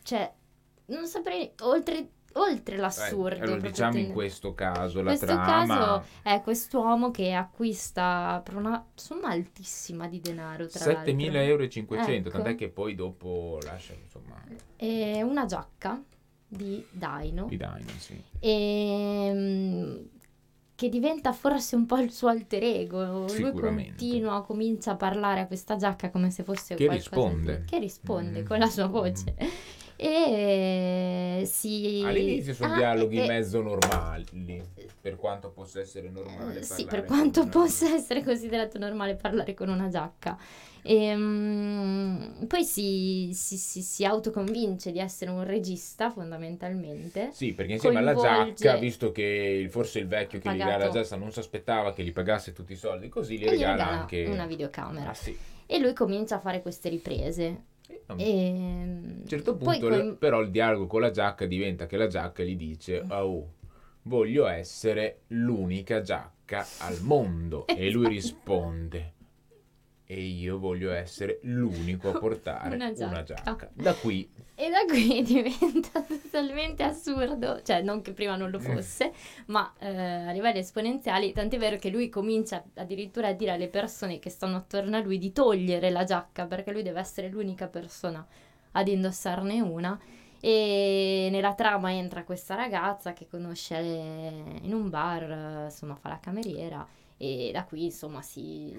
Cioè, 0.02 0.32
non 0.86 1.06
saprei. 1.06 1.52
Oltre, 1.62 2.08
oltre 2.34 2.74
Eh, 2.76 2.78
l'assurdo. 2.78 3.26
allora 3.28 3.44
proprio 3.44 3.70
diciamo 3.70 3.98
in 3.98 4.12
questo 4.12 4.54
caso 4.54 4.98
In 4.98 5.04
la 5.04 5.10
questo 5.10 5.26
trama 5.26 5.66
caso 5.66 6.04
è 6.22 6.40
quest'uomo 6.42 7.10
che 7.10 7.32
acquista 7.32 8.40
per 8.44 8.56
una 8.56 8.84
somma 8.94 9.28
altissima 9.28 10.08
di 10.08 10.20
denaro, 10.20 10.66
tra 10.66 10.84
7.000 10.84 11.32
l'altro. 11.32 11.40
euro 11.40 11.62
e 11.64 11.68
500, 11.68 12.28
Ecco. 12.28 12.38
tant'è 12.38 12.54
che 12.56 12.68
poi 12.70 12.94
dopo 12.94 13.58
lascia 13.64 13.94
insomma 13.94 14.42
E 14.76 15.22
una 15.22 15.44
giacca 15.46 16.02
di 16.48 16.84
Dino. 16.90 17.46
Di 17.46 17.56
Dino, 17.56 17.78
sì. 17.98 18.22
e 18.40 19.30
mm, 19.32 19.96
che 20.74 20.88
diventa 20.88 21.32
forse 21.32 21.76
un 21.76 21.86
po' 21.86 21.98
il 21.98 22.10
suo 22.10 22.28
alter 22.28 22.62
ego. 22.64 23.26
Lui 23.38 23.52
continua, 23.52 24.42
comincia 24.42 24.92
a 24.92 24.96
parlare 24.96 25.40
a 25.40 25.46
questa 25.46 25.76
giacca 25.76 26.10
come 26.10 26.30
se 26.30 26.42
fosse 26.42 26.74
Che 26.74 26.86
qualcosa 26.86 27.10
risponde. 27.20 27.58
di- 27.60 27.64
che 27.66 27.78
risponde 27.78 28.40
Mm. 28.42 28.46
con 28.46 28.58
la 28.58 28.66
sua 28.68 28.86
voce. 28.86 29.34
E 29.96 31.42
si 31.46 32.02
All'inizio 32.05 32.55
sono 32.55 32.72
Ah, 32.72 32.76
dialoghi 32.76 33.22
e- 33.22 33.26
mezzo 33.26 33.62
normali, 33.62 34.62
per 35.00 35.16
quanto 35.16 35.50
possa 35.50 35.81
essere 35.81 36.09
normale. 36.11 36.62
Sì, 36.62 36.85
per 36.87 37.05
quanto 37.05 37.42
una- 37.42 37.50
possa 37.50 37.92
essere 37.94 38.22
considerato 38.22 38.78
normale 38.78 39.14
parlare 39.16 39.55
con 39.55 39.68
una 39.68 39.88
giacca. 39.88 40.37
Ehm, 40.85 42.44
poi 42.48 42.64
si, 42.64 43.31
si, 43.35 43.57
si, 43.57 43.83
si 43.83 44.05
autoconvince 44.05 44.90
di 44.90 44.98
essere 44.98 45.31
un 45.31 45.44
regista 45.44 46.11
fondamentalmente. 46.11 47.31
Sì, 47.33 47.52
perché 47.55 47.72
insieme 47.74 47.98
alla 47.98 48.14
Coinvolge- 48.14 48.55
giacca, 48.64 48.78
visto 48.81 49.12
che 49.12 49.68
forse 49.70 50.00
il 50.00 50.09
vecchio 50.09 50.40
che 50.40 50.48
gli 50.48 50.52
regala 50.52 50.72
la 50.72 50.78
Pagato. 50.87 51.00
giacca 51.02 51.16
non 51.16 51.33
si 51.33 51.38
aspettava 51.38 51.92
che 51.92 52.02
gli 52.02 52.12
pagasse 52.12 52.52
tutti 52.52 52.72
i 52.72 52.76
soldi, 52.76 53.09
così 53.09 53.38
gli 53.38 53.44
E 53.44 53.46
gli 53.46 53.59
regala, 53.61 53.72
regala 53.74 54.00
anche 54.00 54.24
una 54.24 54.46
videocamera. 54.46 55.11
Ah, 55.11 55.14
sì. 55.14 55.37
E 55.66 55.78
lui 55.78 55.92
comincia 55.94 56.37
a 56.37 56.40
fare 56.40 56.61
queste 56.62 56.88
riprese. 56.88 57.62
A 58.07 58.14
E, 58.16 58.48
un 58.50 59.22
certo 59.26 59.57
poi 59.57 59.78
punto, 59.78 59.94
coin- 59.94 60.18
però, 60.18 60.40
il 60.40 60.50
dialogo 60.50 60.87
con 60.87 61.00
la 61.00 61.11
giacca 61.11 61.46
diventa 61.46 61.87
che 61.87 61.96
la 61.96 62.07
giacca 62.07 62.42
gli 62.42 62.57
dice: 62.57 63.05
Oh, 63.09 63.52
voglio 64.02 64.46
essere 64.46 65.20
l'unica 65.28 66.00
giacca 66.02 66.66
al 66.78 67.00
mondo. 67.02 67.66
E 67.74 67.90
lui 67.90 68.09
risponde: 68.09 69.12
E 70.05 70.20
io 70.20 70.59
voglio 70.59 70.92
essere 70.92 71.38
l'unico 71.42 72.11
a 72.11 72.18
portare 72.18 72.74
Una 72.74 72.87
una 72.87 73.22
giacca." 73.22 73.42
giacca. 73.42 73.70
Da 73.72 73.94
qui 73.94 74.28
E 74.62 74.70
da 74.70 74.85
qui 74.85 75.22
diventa 75.27 76.03
totalmente 76.03 76.85
assurdo, 76.85 77.62
cioè 77.64 77.83
non 77.83 78.01
che 78.01 78.12
prima 78.12 78.37
non 78.37 78.48
lo 78.48 78.61
fosse, 78.61 79.12
ma 79.46 79.75
eh, 79.81 79.88
a 79.88 80.31
livelli 80.31 80.61
esponenziali, 80.61 81.33
tant'è 81.33 81.59
vero 81.59 81.79
che 81.79 81.88
lui 81.88 82.09
comincia 82.09 82.62
addirittura 82.75 83.27
a 83.27 83.33
dire 83.33 83.51
alle 83.51 83.66
persone 83.66 84.20
che 84.20 84.31
stanno 84.31 84.55
attorno 84.55 84.96
a 84.96 85.01
lui 85.01 85.18
di 85.18 85.33
togliere 85.33 85.90
la 85.90 86.05
giacca 86.05 86.46
perché 86.46 86.70
lui 86.70 86.85
deve 86.85 87.01
essere 87.01 87.29
l'unica 87.29 87.66
persona 87.66 88.25
ad 88.70 88.87
indossarne 88.87 89.61
una. 89.61 89.98
E 90.38 91.29
nella 91.33 91.55
trama 91.55 91.92
entra 91.92 92.22
questa 92.22 92.55
ragazza 92.55 93.12
che 93.14 93.27
conosce 93.27 93.75
in 93.75 94.72
un 94.72 94.88
bar, 94.90 95.64
insomma 95.64 95.96
fa 95.96 96.09
la 96.09 96.20
cameriera 96.20 96.87
e 97.16 97.51
da 97.53 97.64
qui 97.64 97.85
insomma 97.85 98.22
si 98.22 98.75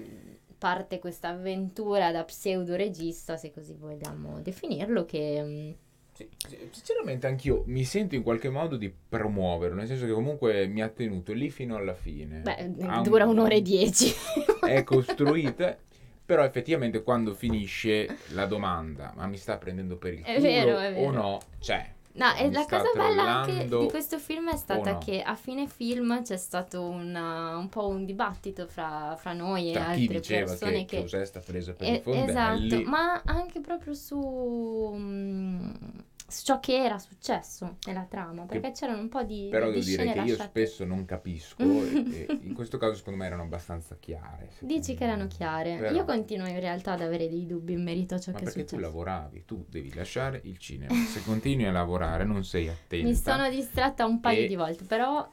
parte 0.64 0.98
questa 0.98 1.28
avventura 1.28 2.10
da 2.10 2.24
pseudo 2.24 2.74
regista, 2.74 3.36
se 3.36 3.52
così 3.52 3.74
vogliamo 3.74 4.40
definirlo, 4.40 5.04
che 5.04 5.42
mm, 5.42 5.70
Sì, 6.16 6.26
sinceramente 6.70 7.26
anch'io 7.26 7.64
mi 7.66 7.84
sento 7.84 8.14
in 8.14 8.22
qualche 8.22 8.48
modo 8.48 8.76
di 8.78 8.90
promuoverlo, 8.90 9.76
nel 9.76 9.86
senso 9.86 10.06
che 10.06 10.12
comunque 10.12 10.66
mi 10.66 10.80
ha 10.80 10.88
tenuto 10.88 11.34
lì 11.34 11.50
fino 11.50 11.76
alla 11.76 11.92
fine. 11.92 12.40
beh, 12.40 12.70
Ha 12.86 12.96
un- 12.96 13.02
dura 13.02 13.26
un'ora 13.26 13.52
e 13.54 13.60
dieci. 13.60 14.10
È 14.64 14.82
costruita, 14.84 15.76
però 16.24 16.42
effettivamente 16.44 17.02
quando 17.02 17.34
finisce 17.34 18.16
la 18.32 18.46
domanda, 18.46 19.12
ma 19.16 19.26
mi 19.26 19.36
sta 19.36 19.58
prendendo 19.58 19.96
per 19.98 20.14
il 20.14 20.22
È 20.22 20.36
culo 20.36 20.40
vero, 20.48 20.78
è 20.78 20.92
vero. 20.94 21.06
o 21.08 21.10
no? 21.10 21.40
Cioè, 21.58 21.92
No, 22.16 22.32
e 22.36 22.48
la 22.52 22.64
cosa 22.64 22.90
bella 22.94 23.22
anche 23.40 23.66
di 23.66 23.88
questo 23.88 24.18
film 24.20 24.48
è 24.48 24.56
stata 24.56 24.92
no? 24.92 24.98
che 24.98 25.20
a 25.20 25.34
fine 25.34 25.66
film 25.66 26.22
c'è 26.22 26.36
stato 26.36 26.82
una- 26.82 27.56
un 27.56 27.68
po' 27.68 27.88
un 27.88 28.04
dibattito 28.04 28.68
fra, 28.68 29.16
fra 29.18 29.32
noi 29.32 29.70
e 29.70 29.72
chi 29.72 29.78
altre 29.78 30.06
diceva 30.20 30.46
persone 30.46 30.84
che, 30.84 30.96
che... 30.96 31.02
José 31.02 31.24
sta 31.24 31.40
presa 31.40 31.72
per 31.72 31.88
Eh, 31.88 31.94
i 31.94 32.00
fondelli, 32.00 32.66
esatto, 32.68 32.88
ma 32.88 33.20
anche 33.24 33.60
proprio 33.60 33.94
su, 33.94 34.94
mm, 34.96 35.70
su 35.70 36.03
ciò 36.26 36.58
che 36.58 36.82
era 36.82 36.98
successo 36.98 37.76
nella 37.86 38.04
trama, 38.08 38.44
perché 38.44 38.72
c'erano 38.72 39.00
un 39.00 39.08
po' 39.08 39.22
di, 39.22 39.48
però 39.50 39.66
di 39.70 39.74
devo 39.74 39.84
dire 39.84 40.02
che 40.04 40.18
io 40.18 40.24
lasciate- 40.24 40.44
spesso 40.48 40.84
non 40.84 41.04
capisco 41.04 41.62
e, 41.62 42.26
e 42.28 42.38
in 42.42 42.54
questo 42.54 42.78
caso 42.78 42.94
secondo 42.94 43.18
me 43.18 43.26
erano 43.26 43.42
abbastanza 43.42 43.96
chiare. 44.00 44.50
Dici 44.60 44.94
che 44.94 45.04
erano 45.04 45.26
chiare. 45.26 45.76
Però- 45.76 45.94
Io 45.94 46.04
continuo 46.04 46.46
in 46.46 46.58
realtà 46.60 46.92
ad 46.92 47.02
avere 47.02 47.28
dei 47.28 47.46
dubbi 47.46 47.72
in 47.74 47.82
merito 47.82 48.14
a 48.14 48.20
ciò 48.20 48.32
che 48.32 48.38
è 48.38 48.42
perché 48.44 48.62
tu 48.64 48.68
successo. 48.76 48.80
lavoravi, 48.80 49.44
tu 49.44 49.64
devi 49.68 49.92
lasciare 49.94 50.40
il 50.44 50.58
cinema. 50.58 50.92
Se 51.06 51.22
continui 51.24 51.66
a 51.66 51.72
lavorare 51.72 52.24
non 52.24 52.42
sei 52.44 52.68
attenta, 52.68 53.06
Mi 53.06 53.14
sono 53.14 53.48
distratta 53.50 54.04
un 54.06 54.20
paio 54.20 54.46
di 54.48 54.56
volte, 54.56 54.84
però 54.84 55.28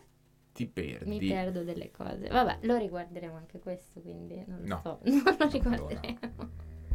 ti 0.53 0.67
perdi. 0.67 1.07
mi 1.09 1.27
perdo 1.27 1.63
delle 1.63 1.89
cose. 1.91 2.27
Vabbè, 2.27 2.59
lo 2.63 2.75
riguarderemo 2.77 3.35
anche 3.37 3.59
questo, 3.59 4.01
quindi 4.01 4.43
non 4.45 4.59
lo 4.61 4.67
No. 4.67 4.81
so. 4.83 4.99
Non 5.09 5.23
lo 5.39 5.47
riguarderemo. 5.49 6.17
allora. 6.21 6.49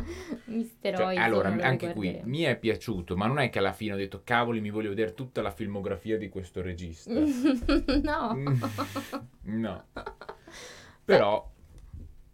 Mister 0.47 0.97
Cioè, 0.97 1.17
allora, 1.17 1.49
anche 1.49 1.93
qui 1.93 2.21
mi 2.25 2.43
è 2.43 2.57
piaciuto, 2.57 3.17
ma 3.17 3.27
non 3.27 3.39
è 3.39 3.51
che 3.51 3.59
alla 3.59 3.73
fine 3.73 3.95
ho 3.95 3.97
detto 3.97 4.23
cavoli, 4.25 4.61
mi 4.61 4.71
voglio 4.71 4.91
vedere 4.91 5.15
tutta 5.15 5.43
la 5.43 5.51
filmografia 5.51 6.17
di 6.17 6.29
questo 6.29 6.63
regista. 6.63 7.13
no. 8.03 8.35
Mm, 8.35 8.63
no. 9.43 9.85
Però 11.05 11.51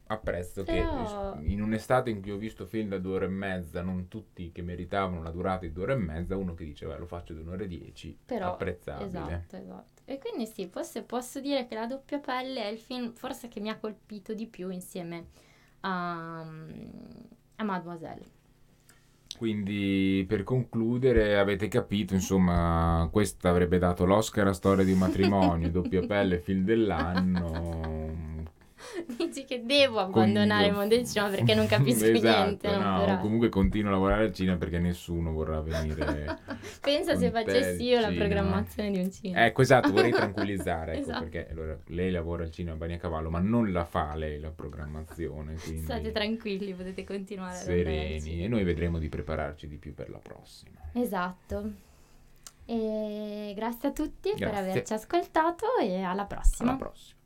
apprezzo 0.06 0.62
Però- 0.64 1.38
che 1.38 1.46
in 1.46 1.62
un'estate 1.62 2.10
in 2.10 2.20
cui 2.20 2.32
ho 2.32 2.36
visto 2.36 2.66
film 2.66 2.90
da 2.90 2.98
due 2.98 3.14
ore 3.14 3.24
e 3.26 3.28
mezza, 3.28 3.82
non 3.82 4.08
tutti 4.08 4.52
che 4.52 4.62
meritavano 4.62 5.22
la 5.22 5.30
durata 5.30 5.66
di 5.66 5.72
due 5.72 5.84
ore 5.84 5.92
e 5.94 5.96
mezza, 5.96 6.36
uno 6.36 6.54
che 6.54 6.64
dice, 6.64 6.86
beh, 6.86 6.98
lo 6.98 7.06
faccio 7.06 7.32
di 7.32 7.40
un'ora 7.40 7.64
e 7.64 7.68
dieci, 7.68 8.16
Però, 8.24 8.52
apprezzabile. 8.52 9.06
Esatto, 9.06 9.56
esatto. 9.56 10.02
E 10.04 10.18
quindi 10.18 10.46
sì, 10.46 10.66
forse 10.66 11.02
posso 11.02 11.40
dire 11.40 11.66
che 11.66 11.74
La 11.74 11.86
doppia 11.86 12.18
pelle 12.18 12.62
è 12.62 12.66
il 12.66 12.78
film 12.78 13.12
forse 13.12 13.48
che 13.48 13.60
mi 13.60 13.68
ha 13.70 13.78
colpito 13.78 14.34
di 14.34 14.46
più 14.46 14.68
insieme 14.68 15.26
a, 15.80 16.44
a 17.56 17.64
Mademoiselle. 17.64 18.40
Quindi 19.36 20.24
per 20.28 20.44
concludere 20.44 21.36
avete 21.38 21.66
capito, 21.68 22.14
insomma, 22.14 23.08
questa 23.10 23.48
avrebbe 23.48 23.78
dato 23.78 24.04
l'Oscar 24.04 24.46
a 24.46 24.52
storia 24.52 24.84
di 24.84 24.92
un 24.92 24.98
matrimonio, 24.98 25.68
doppia 25.72 26.06
pelle, 26.06 26.38
film 26.38 26.64
dell'anno. 26.64 28.11
Dici 29.16 29.44
che 29.44 29.62
devo 29.64 29.98
abbandonare 30.00 30.66
il 30.66 30.72
mondo 30.72 30.94
del 30.94 31.06
cinema 31.06 31.30
perché 31.30 31.54
non 31.54 31.66
capisco 31.66 32.04
Esatto, 32.12 32.42
niente. 32.42 32.76
no, 32.76 32.98
però- 33.00 33.18
comunque 33.18 33.48
continuo 33.48 33.88
a 33.90 33.92
lavorare 33.92 34.24
al 34.24 34.32
cinema 34.32 34.56
perché 34.56 34.78
nessuno 34.78 35.32
vorrà 35.32 35.60
venire. 35.60 36.38
Pensa 36.80 37.16
se 37.16 37.30
facessi 37.30 37.84
io 37.84 38.00
la 38.00 38.10
programmazione 38.10 38.90
di 38.90 38.98
un 38.98 39.10
cinema. 39.10 39.44
Ecco, 39.46 39.62
esatto, 39.62 39.90
vorrei 39.90 40.10
tranquillizzare, 40.12 40.92
ecco, 40.92 41.00
Esatto. 41.02 41.20
perché 41.20 41.48
allora, 41.50 41.76
lei 41.86 42.10
lavora 42.10 42.42
al 42.44 42.50
cinema 42.50 42.76
Bagnacavallo, 42.76 43.30
ma 43.30 43.38
non 43.40 43.72
la 43.72 43.84
fa 43.84 44.14
lei 44.14 44.38
la 44.40 44.50
programmazione, 44.50 45.54
quindi 45.54 45.82
State 45.82 46.12
tranquilli, 46.12 46.72
potete 46.74 47.04
continuare 47.04 47.56
sereni 47.56 48.44
e 48.44 48.48
noi 48.48 48.64
vedremo 48.64 48.98
di 48.98 49.08
prepararci 49.08 49.66
di 49.68 49.76
più 49.76 49.94
per 49.94 50.10
la 50.10 50.18
prossima. 50.18 50.78
Esatto. 50.92 51.72
E 52.64 53.52
grazie 53.56 53.88
a 53.88 53.92
tutti 53.92 54.30
per 54.30 54.38
Grazie. 54.50 54.70
averci 54.70 54.92
ascoltato 54.92 55.66
e 55.82 56.02
alla 56.02 56.24
prossima. 56.26 56.70
Alla 56.70 56.78
prossima. 56.78 57.20